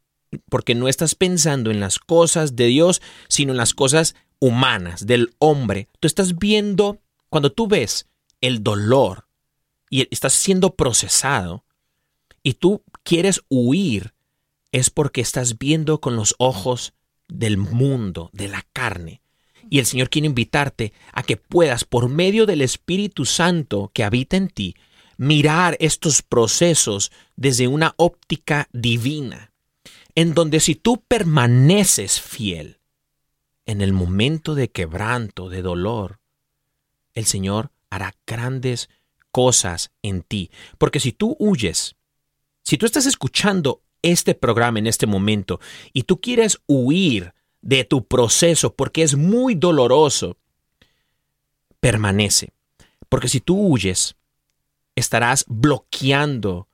[0.47, 5.33] porque no estás pensando en las cosas de Dios, sino en las cosas humanas, del
[5.39, 5.87] hombre.
[5.99, 6.99] Tú estás viendo,
[7.29, 8.05] cuando tú ves
[8.41, 9.25] el dolor
[9.89, 11.65] y estás siendo procesado
[12.43, 14.13] y tú quieres huir,
[14.73, 16.93] es porque estás viendo con los ojos
[17.29, 19.21] del mundo, de la carne.
[19.69, 24.35] Y el Señor quiere invitarte a que puedas, por medio del Espíritu Santo que habita
[24.35, 24.75] en ti,
[25.17, 29.53] mirar estos procesos desde una óptica divina,
[30.13, 32.79] en donde si tú permaneces fiel
[33.65, 36.19] en el momento de quebranto, de dolor,
[37.13, 38.89] el Señor hará grandes
[39.31, 40.51] cosas en ti.
[40.77, 41.95] Porque si tú huyes,
[42.65, 45.59] si tú estás escuchando este programa en este momento
[45.93, 50.37] y tú quieres huir de tu proceso porque es muy doloroso,
[51.79, 52.53] permanece.
[53.07, 54.15] Porque si tú huyes,
[54.95, 56.67] estarás bloqueando,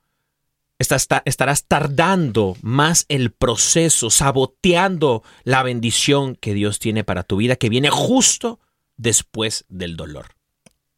[0.78, 7.68] estarás tardando más el proceso, saboteando la bendición que Dios tiene para tu vida, que
[7.68, 8.60] viene justo
[8.96, 10.36] después del dolor.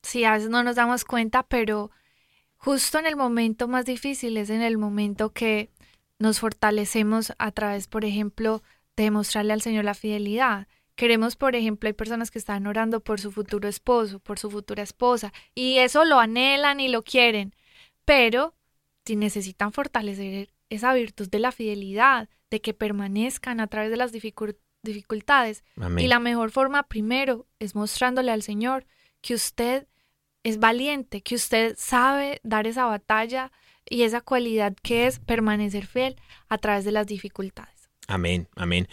[0.03, 1.91] Sí, a veces no nos damos cuenta, pero
[2.65, 5.71] justo en el momento más difícil es en el momento que
[6.19, 8.63] nos fortalecemos a través, por ejemplo,
[8.97, 10.67] de mostrarle al Señor la fidelidad.
[10.95, 14.83] Queremos, por ejemplo, hay personas que están orando por su futuro esposo, por su futura
[14.83, 17.55] esposa, y eso lo anhelan y lo quieren,
[18.05, 18.55] pero
[19.05, 24.13] si necesitan fortalecer esa virtud de la fidelidad, de que permanezcan a través de las
[24.13, 26.05] dificul- dificultades, Amén.
[26.05, 28.87] y la mejor forma primero es mostrándole al Señor
[29.21, 29.89] que usted
[30.45, 33.51] es valiente, que usted sabe dar esa batalla
[33.89, 36.17] y esa cualidad que es permanecer fiel
[36.49, 37.73] a través de las dificultades.
[38.07, 38.87] Amén, amén.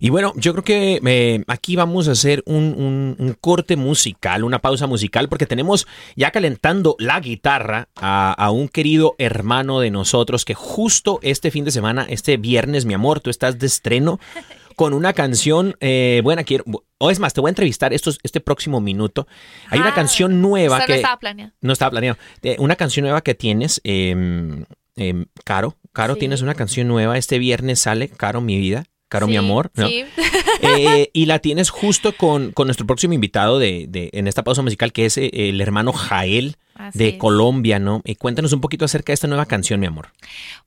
[0.00, 4.44] Y bueno, yo creo que eh, aquí vamos a hacer un, un- un corte musical,
[4.44, 9.90] una pausa musical, porque tenemos ya calentando la guitarra a, a un querido hermano de
[9.90, 14.20] nosotros que justo este fin de semana, este viernes, mi amor, tú estás de estreno
[14.76, 16.44] con una canción eh, buena.
[16.44, 16.64] Quiero,
[16.98, 19.26] o es más, te voy a entrevistar estos, este próximo minuto.
[19.68, 21.52] Hay una Ah, canción nueva que no estaba planeado.
[21.60, 22.18] no estaba planeado.
[22.42, 24.64] Eh, una canción nueva que tienes, eh,
[24.96, 25.76] eh, Caro.
[25.92, 26.20] Caro, Sí.
[26.20, 27.18] tienes una canción nueva.
[27.18, 28.84] Este viernes sale, Caro, mi vida.
[29.08, 29.70] Caro, mi amor.
[29.74, 29.88] ¿no?
[29.88, 30.04] Sí.
[30.62, 34.60] Eh, y la tienes justo con, con nuestro próximo invitado de, de- en esta pausa
[34.60, 36.56] musical, que es eh, el hermano Jael
[36.88, 37.16] Así de es.
[37.18, 38.00] Colombia, ¿no?
[38.04, 40.08] Y cuéntanos un poquito acerca de esta nueva canción, mi amor.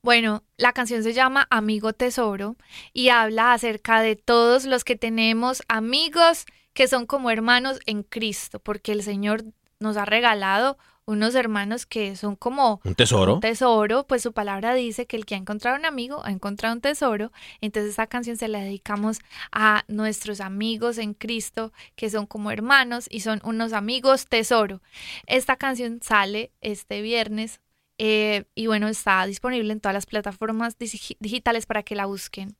[0.02, 2.56] Bueno, la canción se llama Amigo Tesoro
[2.92, 8.60] y habla acerca de todos los que tenemos amigos que son como hermanos en Cristo,
[8.60, 9.44] porque el Señor
[9.80, 13.34] nos ha regalado unos hermanos que son como Un tesoro.
[13.34, 16.74] un tesoro, pues su palabra dice que el que ha encontrado un amigo ha encontrado
[16.74, 17.30] un tesoro.
[17.60, 19.18] Entonces esta canción se la dedicamos
[19.52, 24.80] a nuestros amigos en Cristo, que son como hermanos y son unos amigos tesoro.
[25.26, 27.60] Esta canción sale este viernes
[27.98, 32.56] eh, y bueno, está disponible en todas las plataformas digi- digitales para que la busquen.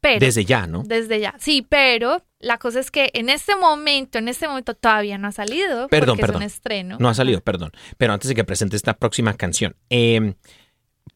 [0.00, 0.82] Pero, Desde ya, ¿no?
[0.84, 1.34] desde ya.
[1.38, 5.32] Sí, pero la cosa es que en este momento, en este momento todavía no ha
[5.32, 5.88] salido.
[5.88, 6.42] Perdón, porque perdón.
[6.42, 6.96] es un estreno.
[7.00, 7.72] No ha salido, perdón.
[7.96, 10.34] Pero antes de que presente esta próxima canción, eh,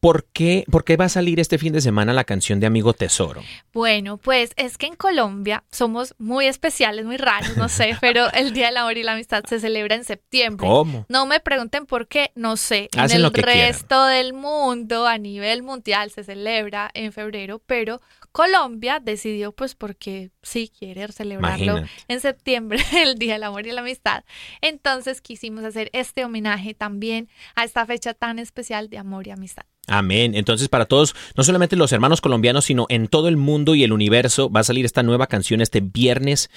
[0.01, 2.93] ¿por, qué, ¿por qué va a salir este fin de semana la canción de Amigo
[2.93, 3.41] Tesoro?
[3.71, 8.51] Bueno, pues es que en Colombia somos muy especiales, muy raros, no sé, pero el
[8.53, 10.67] Día del Amor y la Amistad se celebra en septiembre.
[10.67, 11.05] ¿Cómo?
[11.07, 12.89] No me pregunten por qué, no sé.
[12.97, 13.55] Hacen en lo el quieran.
[13.55, 18.01] resto del mundo, a nivel mundial, se celebra en febrero, pero
[18.33, 21.91] Colombia decidió, pues porque sí quiere celebrarlo Imagínate.
[22.07, 24.25] en septiembre, el Día del Amor y la Amistad.
[24.59, 29.63] Entonces quisimos hacer este homenaje también a esta fecha tan especial de amor y amistad.
[29.87, 30.33] Amén.
[30.33, 33.91] Entonces, para todos, no solamente los hermanos colombianos, sino en todo el mundo y el
[33.91, 36.49] universo, va a salir esta nueva canción este viernes.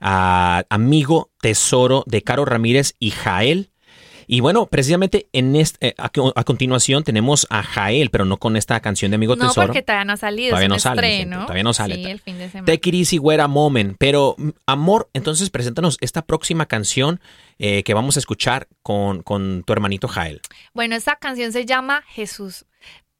[0.00, 3.70] a Amigo Tesoro de Caro Ramírez y Jael.
[4.26, 8.56] Y bueno, precisamente en este, eh, a, a continuación tenemos a Jael, pero no con
[8.56, 9.68] esta canción de Amigo No, Tesoro.
[9.68, 10.50] porque todavía no ha salido.
[10.50, 11.94] Todavía no sale, gente, todavía no sale.
[11.96, 12.66] Sí, el fin de semana.
[12.66, 13.96] Take it easy, güera moment.
[13.98, 17.20] Pero, mm, amor, entonces preséntanos esta próxima canción
[17.58, 20.40] eh, que vamos a escuchar con, con tu hermanito Jael.
[20.72, 22.64] Bueno, esta canción se llama Jesús.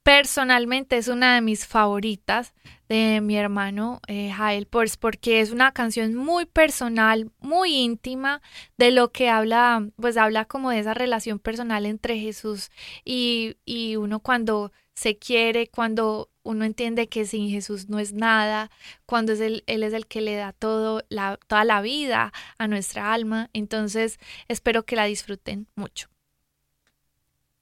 [0.05, 2.53] Personalmente es una de mis favoritas
[2.91, 8.43] de mi hermano eh, Jael, pues porque es una canción muy personal, muy íntima,
[8.77, 12.71] de lo que habla, pues habla como de esa relación personal entre Jesús
[13.03, 18.71] y, y uno cuando se quiere, cuando uno entiende que sin Jesús no es nada,
[19.07, 22.69] cuando es él, él es el que le da todo, la, toda la vida a
[22.69, 23.49] nuestra alma.
[23.55, 26.09] Entonces, espero que la disfruten mucho.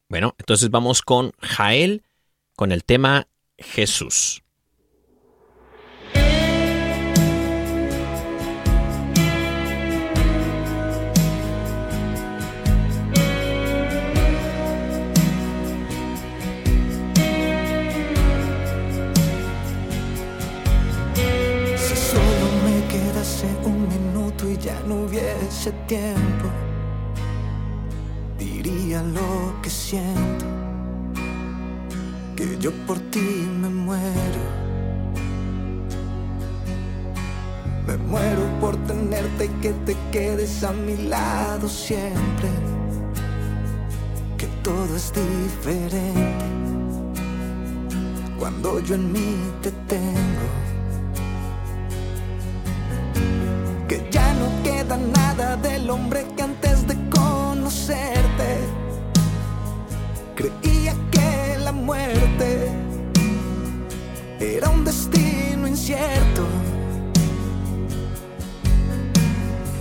[0.09, 2.03] Bueno, entonces vamos con Jael
[2.55, 3.28] con el tema
[3.59, 4.42] Jesús.
[22.12, 26.48] Solo me quedase un minuto y ya no hubiese tiempo,
[28.38, 30.46] diría lo que siento,
[32.37, 34.43] que yo por ti me muero.
[37.87, 42.49] Me muero por tenerte y que te quedes a mi lado siempre,
[44.39, 46.53] que todo es diferente
[48.43, 50.41] cuando yo en mí te tengo.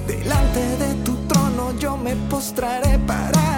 [0.07, 3.50] Delante de tu trono yo me postraré para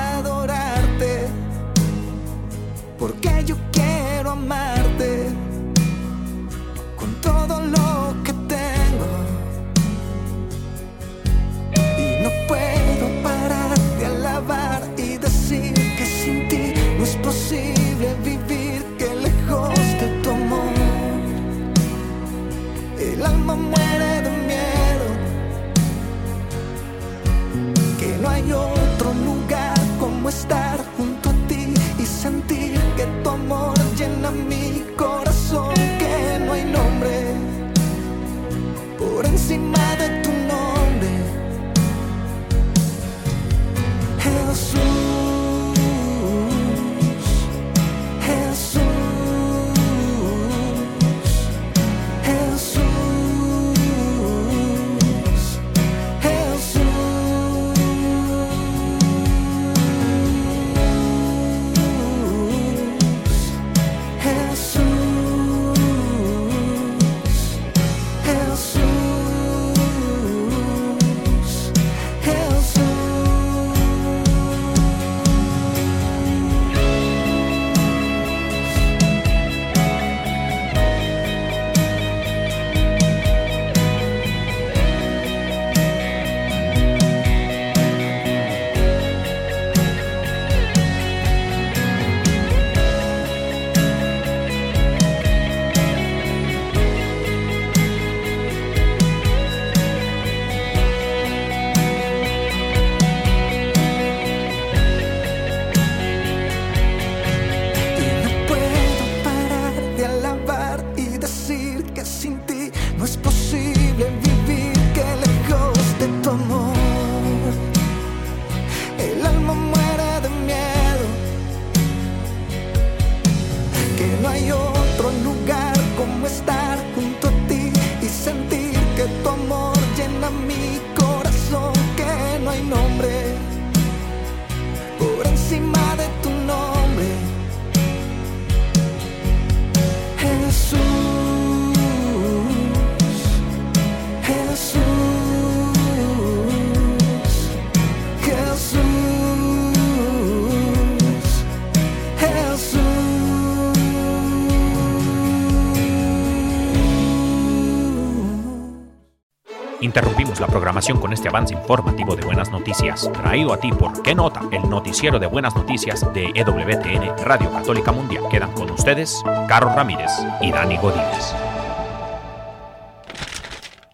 [159.93, 164.15] Interrumpimos la programación con este avance informativo de buenas noticias, traído a ti por ¿Qué
[164.15, 164.41] nota?
[164.51, 168.23] El noticiero de buenas noticias de EWTN Radio Católica Mundial.
[168.31, 170.09] Quedan con ustedes Carlos Ramírez
[170.41, 171.35] y Dani Godínez.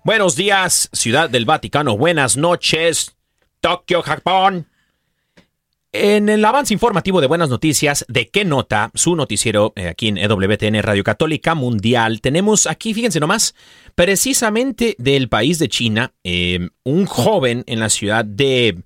[0.06, 1.98] Buenos días, Ciudad del Vaticano.
[1.98, 3.18] Buenas noches,
[3.60, 4.70] Tokio, Japón.
[5.92, 10.20] En el avance informativo de buenas noticias de qué nota, su noticiero eh, aquí en
[10.20, 13.56] EWTN Radio Católica Mundial, tenemos aquí, fíjense nomás,
[13.96, 18.84] precisamente del país de China, eh, un joven en la ciudad de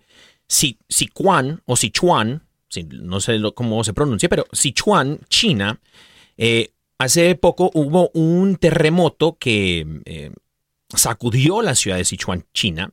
[0.47, 5.81] Si- Sichuan o Sichuan, si- no sé cómo se pronuncia, pero Sichuan, China,
[6.37, 10.31] eh, hace poco hubo un terremoto que eh,
[10.87, 12.91] sacudió la ciudad de Sichuan, China,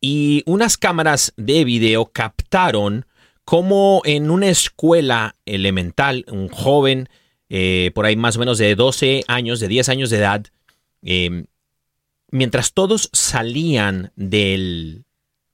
[0.00, 3.04] y unas cámaras de video captaron
[3.46, 7.08] cómo en una escuela elemental, un joven,
[7.48, 10.46] eh, por ahí más o menos de 12 años, de 10 años de edad,
[11.02, 11.44] eh,
[12.30, 15.04] mientras todos salían del,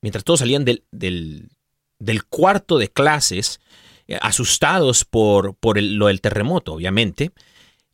[0.01, 3.61] mientras todos salían del, del, cuarto de clases,
[4.09, 7.31] eh, asustados por, por lo del terremoto, obviamente,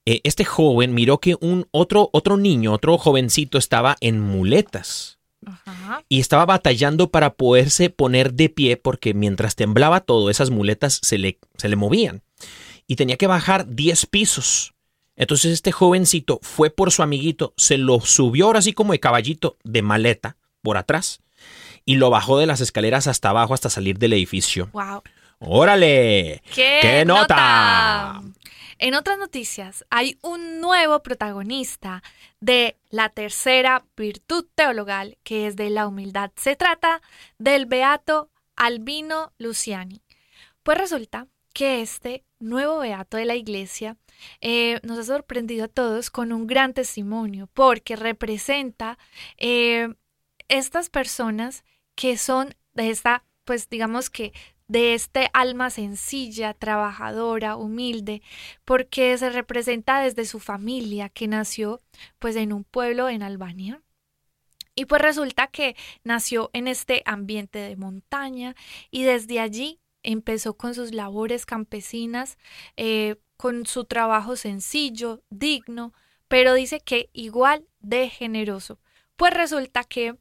[0.07, 6.05] eh, este joven miró que un otro, otro niño, otro jovencito estaba en muletas Ajá.
[6.09, 11.16] y estaba batallando para poderse poner de pie porque mientras temblaba todo, esas muletas se
[11.18, 12.22] le, se le movían
[12.86, 14.74] y tenía que bajar 10 pisos.
[15.16, 19.57] Entonces este jovencito fue por su amiguito, se lo subió ahora así como de caballito
[19.64, 21.20] de maleta por atrás
[21.84, 24.68] y lo bajó de las escaleras hasta abajo hasta salir del edificio.
[24.72, 25.03] Wow.
[25.41, 26.43] ¡Órale!
[26.55, 28.20] ¿Qué, ¿Qué nota?
[28.78, 32.03] En otras noticias, hay un nuevo protagonista
[32.41, 36.30] de la tercera virtud teologal, que es de la humildad.
[36.36, 37.03] Se trata
[37.39, 40.03] del beato Albino Luciani.
[40.62, 43.97] Pues resulta que este nuevo beato de la iglesia
[44.41, 48.99] eh, nos ha sorprendido a todos con un gran testimonio, porque representa
[49.39, 49.95] eh,
[50.49, 51.64] estas personas
[51.95, 54.32] que son de esta, pues digamos que
[54.68, 58.22] de este alma sencilla, trabajadora, humilde,
[58.64, 61.80] porque se representa desde su familia que nació
[62.18, 63.82] pues en un pueblo en Albania.
[64.74, 68.54] Y pues resulta que nació en este ambiente de montaña
[68.92, 72.38] y desde allí empezó con sus labores campesinas,
[72.76, 75.92] eh, con su trabajo sencillo, digno,
[76.28, 78.78] pero dice que igual de generoso.
[79.16, 80.16] Pues resulta que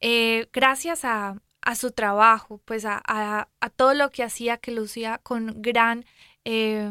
[0.00, 4.72] eh, gracias a, a su trabajo, pues a, a- a todo lo que hacía, que
[4.72, 6.04] lucía con gran
[6.44, 6.90] eh,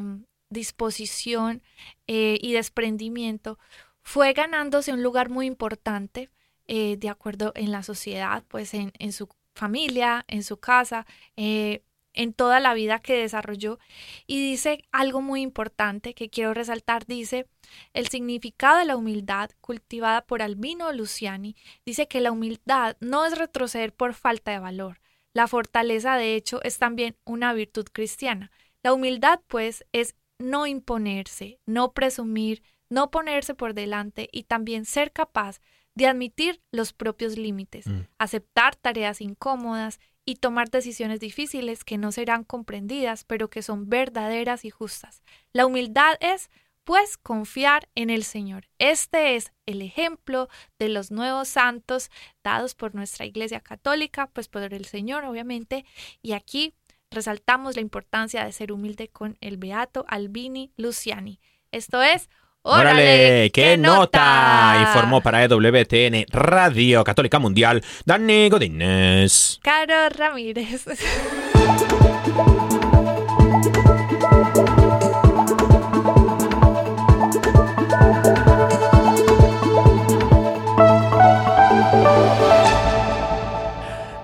[0.49, 1.61] disposición
[2.07, 3.59] eh, y desprendimiento,
[4.03, 6.29] fue ganándose un lugar muy importante
[6.67, 11.05] eh, de acuerdo en la sociedad, pues en, en su familia, en su casa,
[11.35, 11.83] eh,
[12.19, 13.79] en toda la vida que desarrolló.
[14.27, 17.47] Y dice algo muy importante que quiero resaltar, dice,
[17.93, 21.55] el significado de la humildad cultivada por Albino Luciani
[21.85, 24.99] dice que la humildad no es retroceder por falta de valor.
[25.33, 28.51] La fortaleza, de hecho, es también una virtud cristiana.
[28.83, 35.13] La humildad, pues, es no imponerse, no presumir, no ponerse por delante y también ser
[35.13, 35.61] capaz
[35.95, 38.07] de admitir los propios límites, Mm.
[38.17, 39.99] aceptar tareas incómodas
[40.29, 45.23] y tomar decisiones difíciles que no serán comprendidas, pero que son verdaderas y justas.
[45.53, 46.51] La humildad es,
[46.83, 48.67] pues, confiar en el Señor.
[48.77, 52.11] Este es el ejemplo de los nuevos santos
[52.43, 55.83] dados por nuestra Iglesia Católica, pues por el Señor, obviamente,
[56.21, 56.75] y aquí
[57.09, 61.39] resaltamos la importancia de ser humilde con el Beato Albini Luciani.
[61.71, 62.29] Esto es
[62.61, 63.51] ¡Órale!
[63.51, 64.77] ¡Qué nota!
[64.81, 69.59] Informó para EWTN Radio Católica Mundial Dani Godínez.
[69.61, 70.85] Caro Ramírez.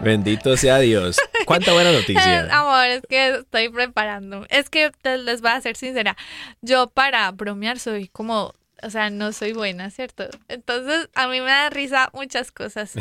[0.02, 1.18] Bendito sea Dios.
[1.48, 2.48] ¡Cuánta buena noticia!
[2.52, 4.46] Amor, es que estoy preparando.
[4.50, 6.16] Es que te- les voy a ser sincera.
[6.62, 10.28] Yo para bromear soy como, o sea, no soy buena, ¿cierto?
[10.48, 12.94] Entonces a mí me da risa muchas cosas.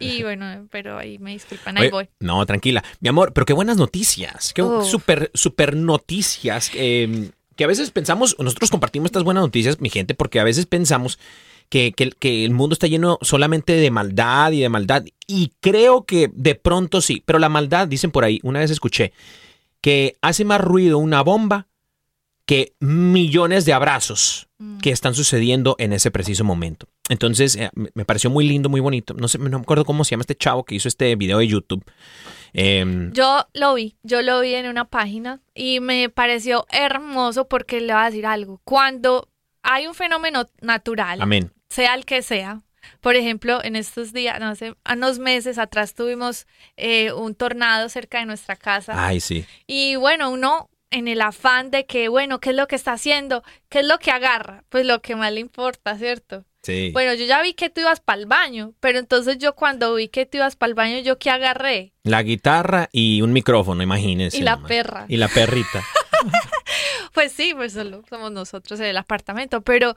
[0.00, 2.08] Y bueno, pero ahí me disculpan, ahí Oye, voy.
[2.20, 2.82] No, tranquila.
[3.00, 4.52] Mi amor, pero qué buenas noticias.
[4.54, 4.84] Qué Uf.
[4.86, 6.70] super, super noticias.
[6.74, 10.66] eh, que a veces pensamos, nosotros compartimos estas buenas noticias, mi gente, porque a veces
[10.66, 11.18] pensamos
[11.68, 15.04] que, que- que el mundo está lleno solamente de maldad y de maldad.
[15.26, 19.12] Y creo que de pronto sí, pero la maldad, dicen por ahí, una vez escuché,
[19.80, 21.66] que hace más ruido una bomba
[22.46, 24.78] que millones de abrazos Mm.
[24.78, 26.86] que están sucediendo en ese preciso momento.
[27.10, 29.12] Entonces, eh, me pareció muy lindo, muy bonito.
[29.12, 31.46] No sé, no me acuerdo cómo se llama este chavo que hizo este video de
[31.48, 31.84] YouTube.
[32.54, 37.80] Em, Yo lo vi, yo lo vi en una página y me pareció hermoso porque
[37.82, 38.60] le voy a decir algo.
[38.64, 39.28] Cuando
[39.62, 41.52] hay un fenómeno natural, amén.
[41.68, 42.62] Sea el que sea,
[43.00, 46.46] Por ejemplo, en estos días, no hace unos meses atrás tuvimos
[46.76, 48.92] eh, un tornado cerca de nuestra casa.
[48.96, 49.44] Ay, sí.
[49.66, 53.42] Y bueno, uno en el afán de que, bueno, ¿qué es lo que está haciendo?
[53.68, 54.62] ¿Qué es lo que agarra?
[54.68, 56.44] Pues lo que más le importa, ¿cierto?
[56.62, 56.90] Sí.
[56.92, 60.08] Bueno, yo ya vi que tú ibas para el baño, pero entonces yo cuando vi
[60.08, 61.92] que tú ibas para el baño, ¿yo qué agarré?
[62.04, 64.38] La guitarra y un micrófono, imagínense.
[64.38, 64.68] Y la nomás.
[64.68, 65.06] perra.
[65.08, 65.84] Y la perrita.
[67.12, 69.94] Pues sí, pues solo somos nosotros en el apartamento, pero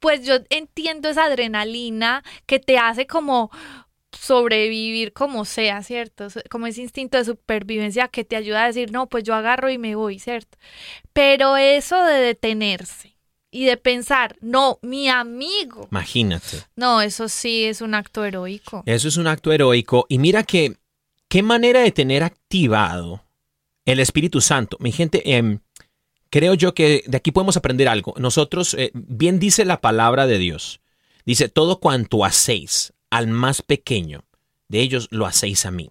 [0.00, 3.50] pues yo entiendo esa adrenalina que te hace como
[4.12, 6.28] sobrevivir como sea, ¿cierto?
[6.50, 9.78] Como ese instinto de supervivencia que te ayuda a decir, no, pues yo agarro y
[9.78, 10.58] me voy, ¿cierto?
[11.12, 13.16] Pero eso de detenerse
[13.50, 16.64] y de pensar, no, mi amigo, Imagínate.
[16.76, 18.82] no, eso sí es un acto heroico.
[18.86, 20.06] Eso es un acto heroico.
[20.08, 20.76] Y mira que,
[21.28, 23.24] qué manera de tener activado
[23.84, 24.76] el Espíritu Santo.
[24.80, 25.60] Mi gente, em,
[26.30, 28.14] creo yo que de aquí podemos aprender algo.
[28.18, 30.80] Nosotros, eh, bien dice la palabra de Dios.
[31.24, 34.24] Dice, todo cuanto hacéis al más pequeño,
[34.68, 35.90] de ellos lo hacéis a mí.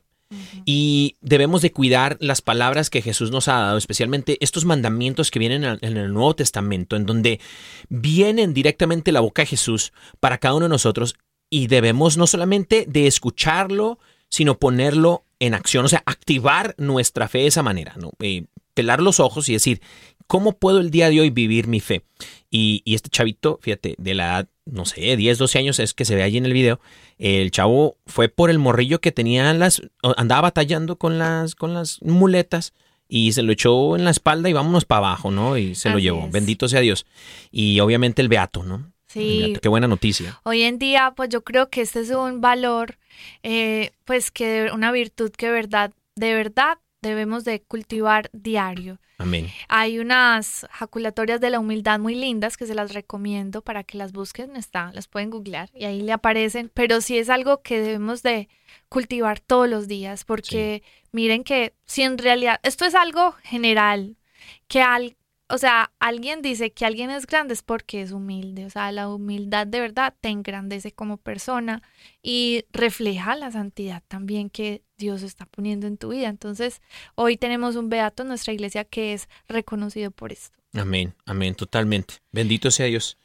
[0.65, 5.39] Y debemos de cuidar las palabras que Jesús nos ha dado, especialmente estos mandamientos que
[5.39, 7.39] vienen en el Nuevo Testamento, en donde
[7.87, 11.15] vienen directamente la boca de Jesús para cada uno de nosotros
[11.49, 17.39] y debemos no solamente de escucharlo, sino ponerlo en acción, o sea, activar nuestra fe
[17.39, 18.11] de esa manera, ¿no?
[18.19, 19.81] Eh, pelar los ojos y decir,
[20.27, 22.03] ¿cómo puedo el día de hoy vivir mi fe?
[22.49, 26.05] Y, y este chavito, fíjate, de la edad, no sé, 10, 12 años es que
[26.05, 26.79] se ve allí en el video,
[27.17, 29.81] el chavo fue por el morrillo que tenía las,
[30.17, 32.73] andaba batallando con las, con las muletas
[33.09, 35.57] y se lo echó en la espalda y vámonos para abajo, ¿no?
[35.57, 36.25] Y se lo llevó.
[36.25, 36.31] es.
[36.31, 37.05] Bendito sea Dios.
[37.51, 38.75] Y obviamente el beato, ¿no?
[38.75, 40.39] El Sí, beato, Qué buena noticia.
[40.43, 42.97] Hoy en día, pues yo creo que este es un valor,
[43.43, 46.77] eh, pues que una virtud que verdad, de verdad
[47.07, 48.99] debemos de cultivar diario.
[49.17, 49.47] Amén.
[49.67, 54.11] Hay unas jaculatorias de la humildad muy lindas que se las recomiendo para que las
[54.11, 58.21] busquen, está, las pueden googlear y ahí le aparecen, pero sí es algo que debemos
[58.21, 58.47] de
[58.89, 64.17] cultivar todos los días, porque miren que si en realidad, esto es algo general,
[64.67, 65.17] que al,
[65.49, 69.07] o sea, alguien dice que alguien es grande es porque es humilde, o sea, la
[69.09, 71.81] humildad de verdad te engrandece como persona
[72.21, 76.27] y refleja la santidad también que Dios está poniendo en tu vida.
[76.27, 76.81] Entonces,
[77.15, 80.57] hoy tenemos un beato en nuestra iglesia que es reconocido por esto.
[80.73, 82.15] Amén, amén, totalmente.
[82.31, 83.17] Bendito sea Dios.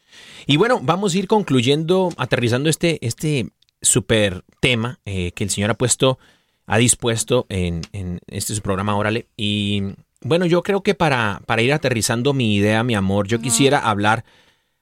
[0.47, 3.51] Y bueno, vamos a ir concluyendo, aterrizando este, este
[3.81, 6.19] super tema eh, que el Señor ha puesto,
[6.67, 9.27] ha dispuesto en, en este su programa Órale.
[9.37, 9.83] Y
[10.23, 14.25] bueno, yo creo que para, para ir aterrizando mi idea, mi amor, yo quisiera hablar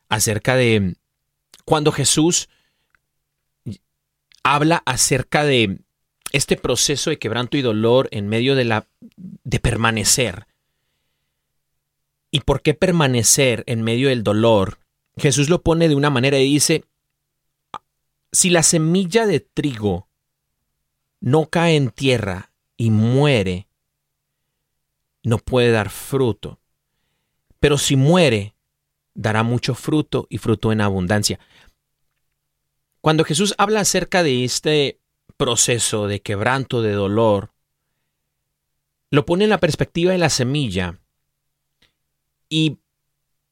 [0.08, 0.96] acerca de
[1.64, 2.48] cuando Jesús
[4.42, 5.78] habla acerca de
[6.32, 8.86] este proceso de quebranto y dolor en medio de la
[9.16, 10.46] de permanecer.
[12.30, 14.78] ¿Y por qué permanecer en medio del dolor?
[15.16, 16.84] Jesús lo pone de una manera y dice,
[18.32, 20.08] si la semilla de trigo
[21.20, 23.66] no cae en tierra y muere,
[25.22, 26.60] no puede dar fruto.
[27.58, 28.54] Pero si muere,
[29.14, 31.38] dará mucho fruto y fruto en abundancia.
[33.00, 35.00] Cuando Jesús habla acerca de este
[35.36, 37.52] proceso de quebranto, de dolor,
[39.10, 41.00] lo pone en la perspectiva de la semilla
[42.48, 42.78] y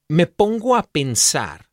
[0.07, 1.69] me pongo a pensar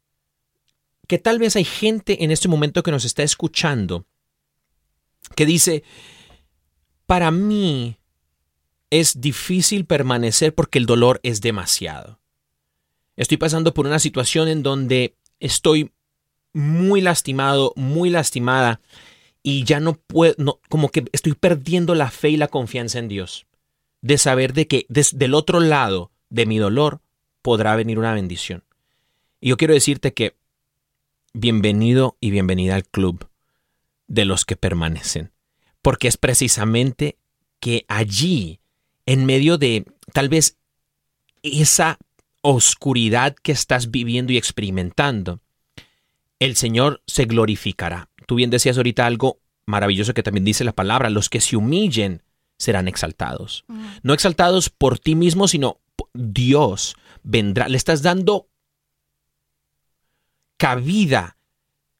[1.06, 4.06] que tal vez hay gente en este momento que nos está escuchando
[5.34, 5.82] que dice,
[7.06, 7.98] para mí
[8.90, 12.18] es difícil permanecer porque el dolor es demasiado.
[13.16, 15.92] Estoy pasando por una situación en donde estoy
[16.52, 18.80] muy lastimado, muy lastimada
[19.42, 23.08] y ya no puedo, no, como que estoy perdiendo la fe y la confianza en
[23.08, 23.46] Dios.
[24.02, 27.00] De saber de que desde otro lado de mi dolor
[27.42, 28.64] podrá venir una bendición.
[29.40, 30.36] Y yo quiero decirte que
[31.32, 33.28] bienvenido y bienvenida al club
[34.08, 35.32] de los que permanecen.
[35.82, 37.18] Porque es precisamente
[37.60, 38.60] que allí,
[39.06, 40.58] en medio de tal vez
[41.42, 41.98] esa
[42.42, 45.40] oscuridad que estás viviendo y experimentando,
[46.38, 48.10] el Señor se glorificará.
[48.26, 52.22] Tú bien decías ahorita algo maravilloso que también dice la palabra, los que se humillen
[52.58, 53.64] serán exaltados.
[54.02, 55.80] No exaltados por ti mismo, sino
[56.14, 57.68] Dios vendrá.
[57.68, 58.48] Le estás dando
[60.56, 61.36] cabida,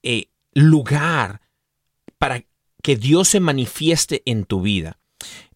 [0.03, 1.43] eh, lugar
[2.19, 2.45] para
[2.83, 4.99] que Dios se manifieste en tu vida.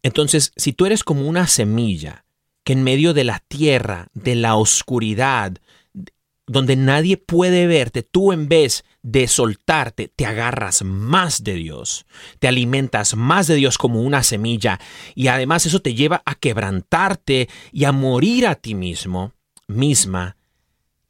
[0.03, 2.25] Entonces, si tú eres como una semilla
[2.65, 5.59] que en medio de la tierra, de la oscuridad,
[6.51, 12.07] donde nadie puede verte, tú en vez de soltarte, te agarras más de Dios,
[12.41, 14.81] te alimentas más de Dios como una semilla
[15.15, 19.33] y además eso te lleva a quebrantarte y a morir a ti mismo,
[19.69, 20.37] misma.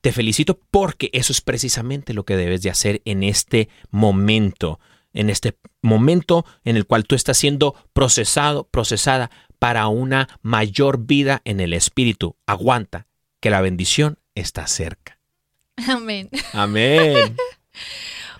[0.02, 4.78] te felicito porque eso es precisamente lo que debes de hacer en este momento,
[5.12, 11.42] en este momento en el cual tú estás siendo procesado, procesada para una mayor vida
[11.44, 12.36] en el espíritu.
[12.46, 13.06] Aguanta,
[13.40, 15.18] que la bendición está cerca.
[15.88, 16.28] Amén.
[16.52, 17.36] Amén.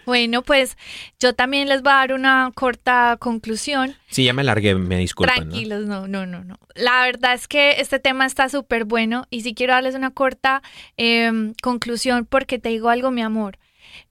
[0.07, 0.77] Bueno, pues
[1.21, 3.95] yo también les voy a dar una corta conclusión.
[4.09, 5.37] Sí, ya me largué, me disculpan.
[5.37, 5.43] ¿no?
[5.43, 6.59] Tranquilos, no, no, no, no.
[6.75, 10.63] La verdad es que este tema está súper bueno y sí quiero darles una corta
[10.97, 13.59] eh, conclusión porque te digo algo, mi amor.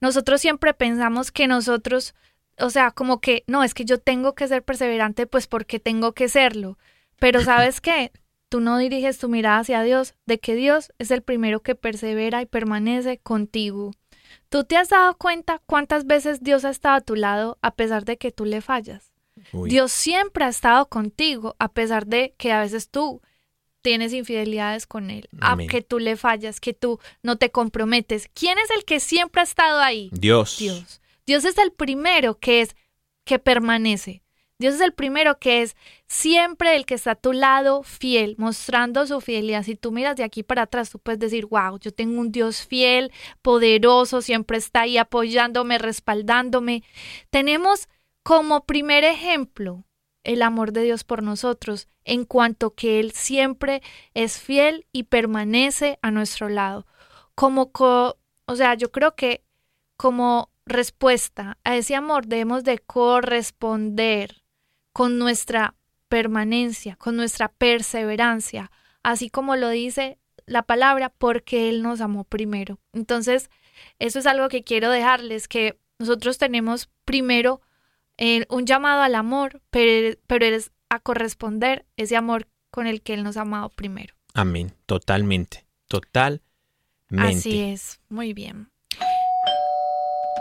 [0.00, 2.14] Nosotros siempre pensamos que nosotros,
[2.60, 6.12] o sea, como que, no, es que yo tengo que ser perseverante, pues porque tengo
[6.12, 6.78] que serlo.
[7.18, 8.12] Pero sabes qué,
[8.48, 12.42] tú no diriges tu mirada hacia Dios, de que Dios es el primero que persevera
[12.42, 13.92] y permanece contigo.
[14.48, 18.04] ¿Tú te has dado cuenta cuántas veces Dios ha estado a tu lado a pesar
[18.04, 19.12] de que tú le fallas?
[19.52, 19.70] Uy.
[19.70, 23.22] Dios siempre ha estado contigo a pesar de que a veces tú
[23.82, 28.28] tienes infidelidades con Él, a que tú le fallas, que tú no te comprometes.
[28.34, 30.10] ¿Quién es el que siempre ha estado ahí?
[30.12, 30.58] Dios.
[30.58, 30.99] Dios.
[31.30, 32.74] Dios es el primero que es
[33.24, 34.24] que permanece.
[34.58, 35.76] Dios es el primero que es
[36.08, 39.62] siempre el que está a tu lado fiel, mostrando su fidelidad.
[39.62, 42.66] Si tú miras de aquí para atrás, tú puedes decir, wow, yo tengo un Dios
[42.66, 43.12] fiel,
[43.42, 46.82] poderoso, siempre está ahí apoyándome, respaldándome.
[47.30, 47.88] Tenemos
[48.24, 49.84] como primer ejemplo
[50.24, 53.82] el amor de Dios por nosotros, en cuanto que Él siempre
[54.14, 56.88] es fiel y permanece a nuestro lado.
[57.36, 59.44] Como, co- o sea, yo creo que
[59.96, 64.42] como respuesta a ese amor debemos de corresponder
[64.92, 65.74] con nuestra
[66.08, 68.70] permanencia, con nuestra perseverancia,
[69.02, 72.78] así como lo dice la palabra, porque Él nos amó primero.
[72.92, 73.50] Entonces,
[73.98, 77.60] eso es algo que quiero dejarles, que nosotros tenemos primero
[78.18, 83.14] eh, un llamado al amor, pero, pero es a corresponder ese amor con el que
[83.14, 84.14] Él nos ha amado primero.
[84.34, 84.72] Amén.
[84.86, 85.66] Totalmente.
[85.88, 86.40] Totalmente.
[87.16, 88.69] Así es, muy bien.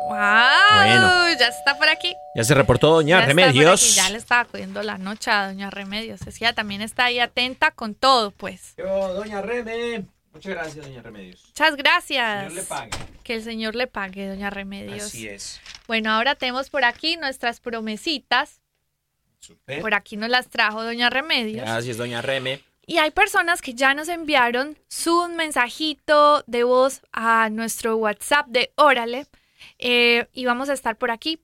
[0.10, 0.76] ¡Wow!
[0.76, 1.39] Bueno.
[1.39, 2.16] Ya está por aquí.
[2.36, 3.84] Ya se reportó Doña Ya está por Remedios.
[3.84, 6.22] aquí, Ya le estaba cuidando la noche a Doña Remedios.
[6.22, 8.74] Es que ella también está ahí atenta con todo, pues.
[8.78, 10.05] Yo, Doña Reme.
[10.34, 11.43] Muchas gracias, Doña Remedios.
[11.45, 12.53] Muchas gracias.
[12.68, 12.89] pague.
[13.24, 15.03] Que el Señor le pague, Doña Remedios.
[15.03, 15.62] Así es.
[15.88, 18.62] Bueno, ahora tenemos por aquí nuestras promesitas.
[19.39, 19.82] Super.
[19.82, 21.62] Por aquí nos las trajo Doña Remedios.
[21.62, 22.64] Gracias, Doña Reme.
[22.88, 28.72] Y hay personas que ya nos enviaron su mensajito de voz a nuestro WhatsApp de
[28.76, 29.28] Órale.
[29.80, 31.39] Eh, y vamos a estar por aquí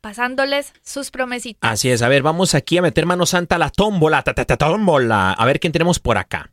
[0.00, 1.70] pasándoles sus promesitas.
[1.70, 2.02] Así es.
[2.02, 4.22] A ver, vamos aquí a meter mano santa a la tómbola.
[4.22, 5.32] Ta, ta, ta, tómbola.
[5.32, 6.50] A ver quién tenemos por acá.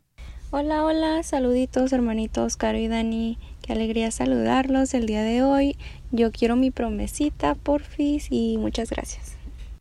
[0.50, 3.38] Hola, hola, saluditos hermanitos Caro y Dani.
[3.62, 5.76] Qué alegría saludarlos el día de hoy.
[6.12, 9.35] Yo quiero mi promesita, porfis, y muchas gracias.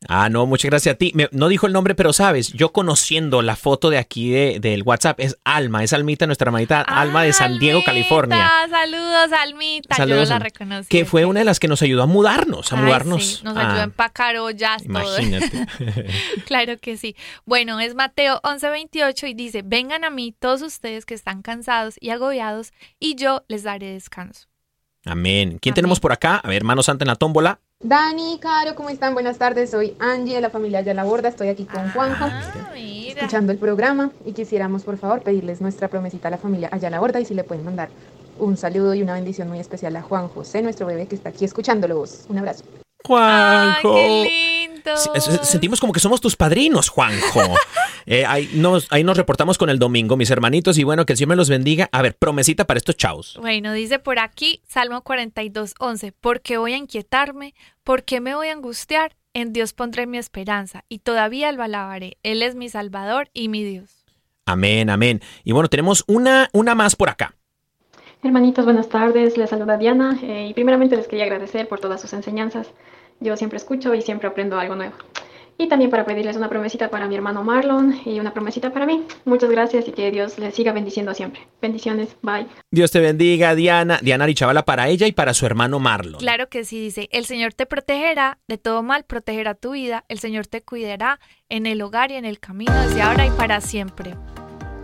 [0.08, 1.12] Ah, no, muchas gracias a ti.
[1.16, 4.84] Me- no dijo el nombre, pero sabes, yo conociendo la foto de aquí de- del
[4.84, 8.50] WhatsApp, es Alma, es Almita, nuestra hermanita Alma de San Diego, Almita, California.
[8.70, 9.96] Saludos, Almita.
[9.96, 10.88] Saludos, Yo no la reconocí.
[10.90, 13.26] Que fue una de las que nos ayudó a mudarnos, a Ay, mudarnos.
[13.26, 15.20] sí, nos ayudó a empacar ollas, todo.
[15.20, 15.66] Imagínate.
[16.46, 17.16] Claro que sí.
[17.46, 22.12] Bueno, es Mateo 11:28 y dice, vengan a mí todos ustedes que están cansados y
[22.12, 24.48] agobiados y yo les daré descanso.
[25.06, 25.60] Amén.
[25.62, 25.76] ¿Quién Amén.
[25.76, 26.38] tenemos por acá?
[26.38, 27.60] A ver, mano santa en la tómbola.
[27.90, 29.14] Dani, Caro, ¿cómo están?
[29.14, 32.72] Buenas tardes, soy Angie de la familia Ya la Borda, estoy aquí con Juanjo, Ah,
[32.74, 33.20] mira.
[33.22, 37.00] escuchando el programa y quisiéramos por favor pedirles nuestra promesita a la familia Allá la
[37.00, 37.90] Borda y si le pueden mandar
[38.40, 41.46] un saludo y una bendición muy especial a Juan José, nuestro bebé que está aquí
[41.46, 42.26] escuchándolos.
[42.30, 42.64] Un abrazo.
[43.10, 43.96] Ay, Juanjo.
[43.96, 44.98] qué lindo.
[45.44, 47.42] Sentimos como que somos tus padrinos, Juanjo.
[48.08, 51.18] Eh, ahí, nos, ahí nos reportamos con el domingo, mis hermanitos, y bueno, que el
[51.18, 51.90] Señor me los bendiga.
[51.92, 53.36] A ver, promesita para estos chavos.
[53.42, 57.56] Bueno, dice por aquí Salmo 42:11, ¿por qué voy a inquietarme?
[57.84, 59.16] ¿Por qué me voy a angustiar?
[59.34, 62.20] En Dios pondré mi esperanza y todavía lo alabaré.
[62.22, 64.06] Él es mi Salvador y mi Dios.
[64.46, 65.22] Amén, amén.
[65.44, 67.36] Y bueno, tenemos una, una más por acá.
[68.24, 69.38] Hermanitos, buenas tardes.
[69.38, 72.72] Les saluda Diana eh, y primeramente les quería agradecer por todas sus enseñanzas.
[73.20, 74.96] Yo siempre escucho y siempre aprendo algo nuevo.
[75.58, 79.04] Y también para pedirles una promesita para mi hermano Marlon y una promesita para mí.
[79.24, 81.48] Muchas gracias y que Dios les siga bendiciendo siempre.
[81.62, 82.18] Bendiciones.
[82.22, 82.48] Bye.
[82.72, 84.00] Dios te bendiga, Diana.
[84.02, 86.20] Diana Richavala para ella y para su hermano Marlon.
[86.20, 90.20] Claro que sí, dice, el Señor te protegerá de todo mal, protegerá tu vida, el
[90.20, 94.14] Señor te cuidará en el hogar y en el camino desde ahora y para siempre.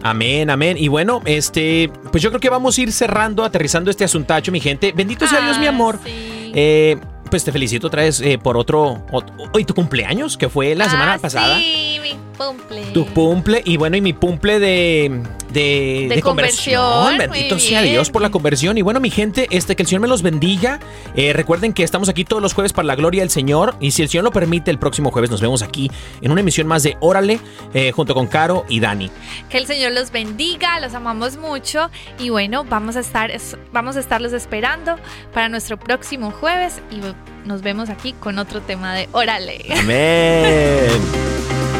[0.04, 0.78] Amén, amén.
[0.78, 4.60] Y bueno, este, pues yo creo que vamos a ir cerrando, aterrizando este asuntacho, mi
[4.60, 4.92] gente.
[4.94, 6.00] Bendito sea Dios, mi Ah, amor.
[6.04, 6.52] sí.
[6.54, 6.98] Eh,
[7.32, 10.88] pues te felicito otra vez eh, por otro, ot- hoy tu cumpleaños, que fue la
[10.90, 11.58] semana Ah, pasada.
[11.58, 12.84] Sí, mi cumple.
[12.94, 17.94] Tu cumple y bueno, y mi cumple de, de, De conversión, Bendito muy sea bien.
[17.94, 18.78] Dios por la conversión.
[18.78, 20.80] Y bueno, mi gente, este que el Señor me los bendiga.
[21.16, 23.76] Eh, recuerden que estamos aquí todos los jueves para la gloria del Señor.
[23.80, 25.90] Y si el Señor lo permite, el próximo jueves nos vemos aquí
[26.22, 27.40] en una emisión más de Órale,
[27.74, 29.10] eh, junto con Caro y Dani.
[29.50, 33.96] Que el Señor los bendiga, los amamos mucho y bueno, vamos a estar es- vamos
[33.96, 34.96] a estarlos esperando
[35.34, 37.00] para nuestro próximo jueves y
[37.46, 39.66] nos vemos aquí con otro tema de Órale.
[39.78, 40.90] Amén.